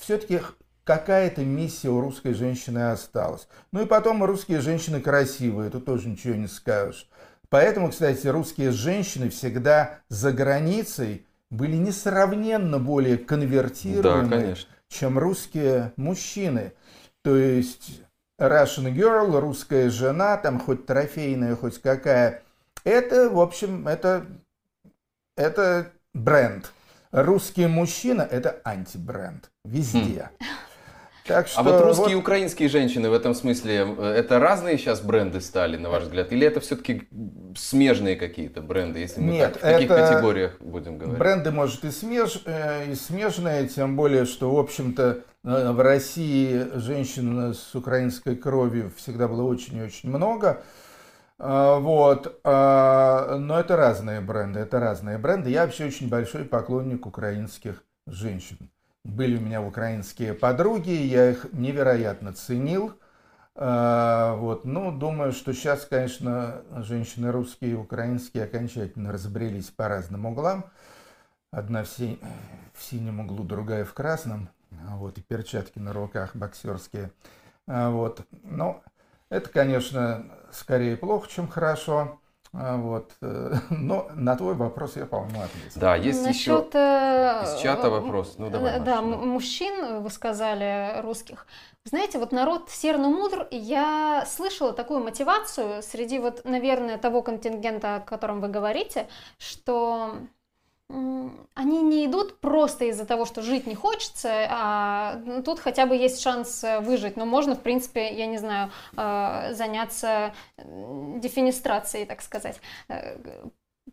[0.00, 0.40] Все-таки
[0.88, 3.46] какая-то миссия у русской женщины осталась.
[3.72, 7.06] Ну и потом русские женщины красивые, тут тоже ничего не скажешь.
[7.50, 14.54] Поэтому, кстати, русские женщины всегда за границей были несравненно более конвертируемы, да,
[14.88, 16.72] чем русские мужчины.
[17.20, 18.00] То есть
[18.40, 22.42] Russian girl, русская жена, там хоть трофейная, хоть какая,
[22.84, 24.24] это, в общем, это,
[25.36, 26.72] это бренд.
[27.10, 30.30] Русский мужчина– это антибренд везде.
[30.40, 30.44] Хм.
[31.28, 32.12] Так что а вот русские вот...
[32.12, 36.32] и украинские женщины в этом смысле, э, это разные сейчас бренды стали, на ваш взгляд?
[36.32, 37.06] Или это все-таки
[37.54, 40.08] смежные какие-то бренды, если мы Нет, так, в таких это...
[40.08, 41.18] категориях будем говорить?
[41.18, 42.42] Бренды, может, и, смеж...
[42.46, 48.90] Э, и смежные, тем более, что, в общем-то, э, в России женщин с украинской кровью
[48.96, 50.62] всегда было очень и очень много.
[51.38, 52.40] А, вот.
[52.44, 55.50] А, но это разные бренды, это разные бренды.
[55.50, 58.70] Я вообще очень большой поклонник украинских женщин.
[59.08, 62.92] Были у меня украинские подруги, я их невероятно ценил.
[63.54, 64.66] А, вот.
[64.66, 70.66] Ну, думаю, что сейчас, конечно, женщины русские и украинские окончательно разбрелись по разным углам.
[71.50, 72.20] Одна в, си...
[72.74, 74.50] в синем углу, другая в красном.
[74.70, 77.10] Вот, и перчатки на руках боксерские.
[77.66, 78.26] А, вот.
[78.42, 78.82] Но
[79.30, 82.20] это, конечно, скорее плохо, чем хорошо.
[82.52, 83.12] А, вот.
[83.20, 85.80] Э, но на твой вопрос я, по-моему, ответил.
[85.80, 88.36] Да, есть Насчет, еще э, из чата вопрос.
[88.38, 91.46] Ну, давай, да, Маша, да, мужчин, вы сказали, русских.
[91.84, 98.00] Знаете, вот народ серно мудр, я слышала такую мотивацию среди вот, наверное, того контингента, о
[98.00, 100.16] котором вы говорите, что
[100.90, 105.94] они не идут просто из-за того, что жить не хочется, а ну, тут хотя бы
[105.94, 107.16] есть шанс э, выжить.
[107.16, 113.18] Но можно, в принципе, я не знаю, э, заняться дефинистрацией, так сказать э,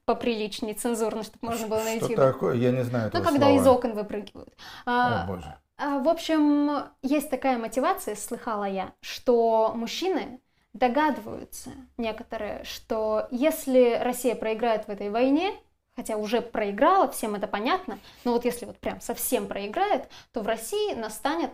[0.06, 2.14] поприличнее, цензурно, чтобы можно было найти.
[2.14, 2.56] Что такое?
[2.56, 3.60] Я не знаю Ну, когда слова.
[3.62, 4.54] из окон выпрыгивают.
[4.86, 5.56] А, О, боже.
[5.78, 10.40] А, в общем, есть такая мотивация, слыхала я, что мужчины
[10.74, 15.54] догадываются некоторые, что если Россия проиграет в этой войне,
[15.96, 20.48] хотя уже проиграла, всем это понятно, но вот если вот прям совсем проиграет, то в
[20.48, 21.52] России настанет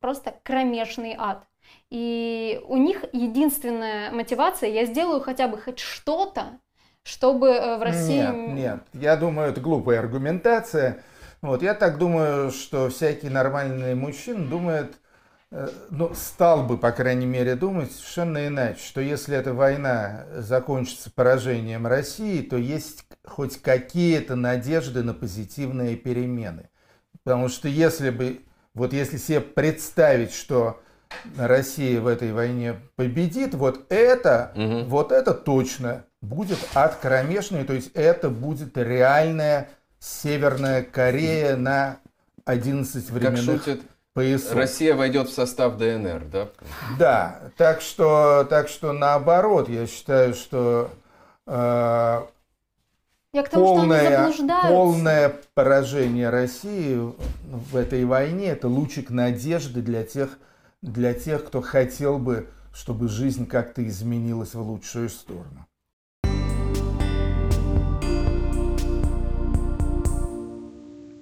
[0.00, 1.44] просто кромешный ад.
[1.90, 6.60] И у них единственная мотивация, я сделаю хотя бы хоть что-то,
[7.02, 8.20] чтобы э, в России...
[8.20, 11.02] Нет, нет, я думаю, это глупая аргументация.
[11.40, 14.96] Вот, я так думаю, что всякий нормальный мужчина думает,
[15.90, 21.86] ну, стал бы, по крайней мере, думать совершенно иначе, что если эта война закончится поражением
[21.86, 26.68] России, то есть хоть какие-то надежды на позитивные перемены.
[27.24, 28.40] Потому что если бы,
[28.74, 30.80] вот если себе представить, что
[31.36, 34.84] Россия в этой войне победит, вот это, угу.
[34.88, 41.98] вот это точно будет ад кромешный, то есть это будет реальная Северная Корея на
[42.44, 43.82] 11 временных как шутит,
[44.14, 44.54] поясов.
[44.54, 46.48] Россия войдет в состав ДНР, да?
[46.98, 50.90] Да, так что, так что наоборот, я считаю, что
[51.46, 52.22] э,
[53.32, 60.02] я к тому, полное, что полное поражение России в этой войне это лучик надежды для
[60.02, 60.38] тех,
[60.82, 65.67] для тех, кто хотел бы, чтобы жизнь как-то изменилась в лучшую сторону.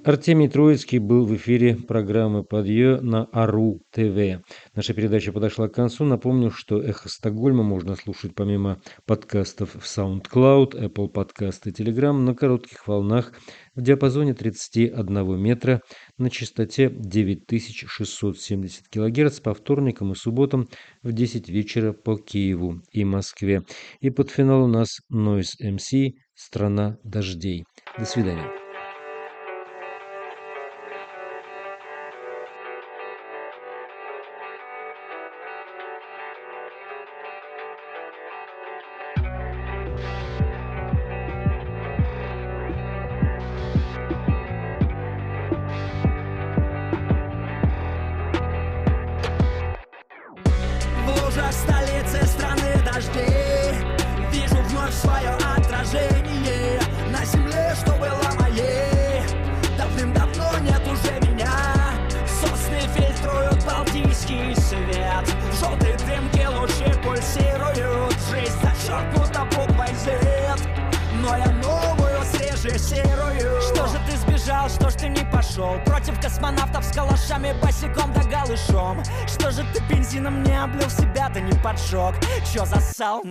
[0.06, 4.40] Артемий Троицкий был в эфире программы «Подъё» на АРУ ТВ.
[4.72, 6.04] Наша передача подошла к концу.
[6.04, 12.36] Напомню, что «Эхо Стокгольма» можно слушать помимо подкастов в SoundCloud, Apple Podcast и Telegram на
[12.36, 13.32] коротких волнах
[13.74, 15.80] в диапазоне 31 метра
[16.18, 20.68] на частоте 9670 кГц по вторникам и субботам
[21.02, 23.64] в 10 вечера по Киеву и Москве.
[24.00, 27.64] И под финал у нас Noise MC «Страна дождей».
[27.98, 28.65] До свидания.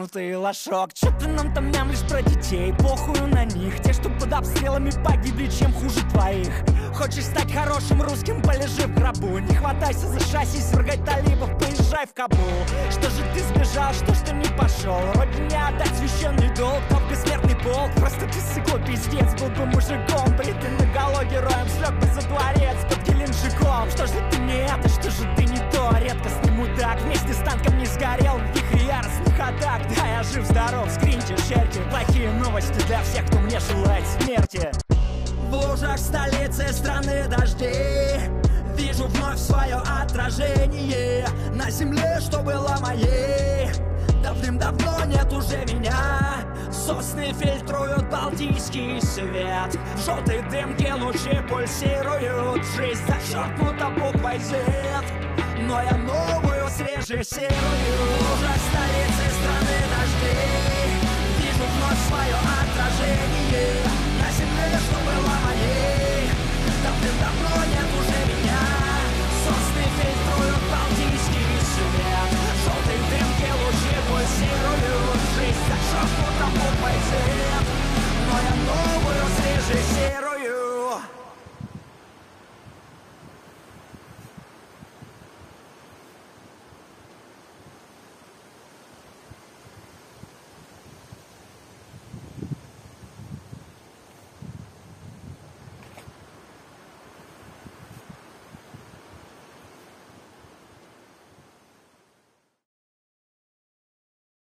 [0.07, 0.93] Ты лошок?
[0.93, 2.73] Чё ты нам там мямлишь про детей?
[2.73, 3.81] Похую на них.
[3.81, 6.53] Те, что под обстрелами погибли, чем хуже твоих?
[6.93, 9.39] Хочешь стать хорошим русским, полежи в гробу.
[9.39, 12.37] Не хватайся за шасси, свергай талибов, поезжай в Кабул.
[12.91, 14.99] Что же ты сбежал, что ж ты не пошел?
[15.15, 17.91] Родине отдать священный долг, тот бессмертный полк.
[17.95, 22.94] Просто ты сыкло пиздец, был бы мужиком Бритый наголо героем, слег бы за дворец
[23.25, 25.91] Геленджиком Что же ты не это, что же ты не то?
[25.99, 28.37] Редко сниму так, вместе с танком не сгорел.
[28.37, 30.89] В вихре яростных атак, да я жив-здоров.
[30.91, 34.71] Скриньте, шерьте, плохие новости для всех, кто мне желает смерти.
[35.49, 38.19] В лужах столицы страны дождей
[38.75, 43.69] Вижу вновь свое отражение На земле, что было моей
[44.25, 46.43] Давным-давно нет уже меня.
[46.71, 49.77] Сосны фильтруют балтийский свет.
[49.95, 52.65] В желтой дымке лучи пульсируют.
[52.75, 54.57] Жизнь зачеркнута буквой Z.
[55.67, 57.51] Но я новую срежиссирую
[58.17, 60.89] лужах столицы страны дождей
[61.37, 63.75] Вижу вновь свое отражение.
[64.35, 66.29] Земле, что была моей
[66.83, 67.74] Давным-давно
[74.45, 77.23] режиссирую жизнь, за шапку тому пойти,
[78.27, 80.44] но я новую срежиссирую.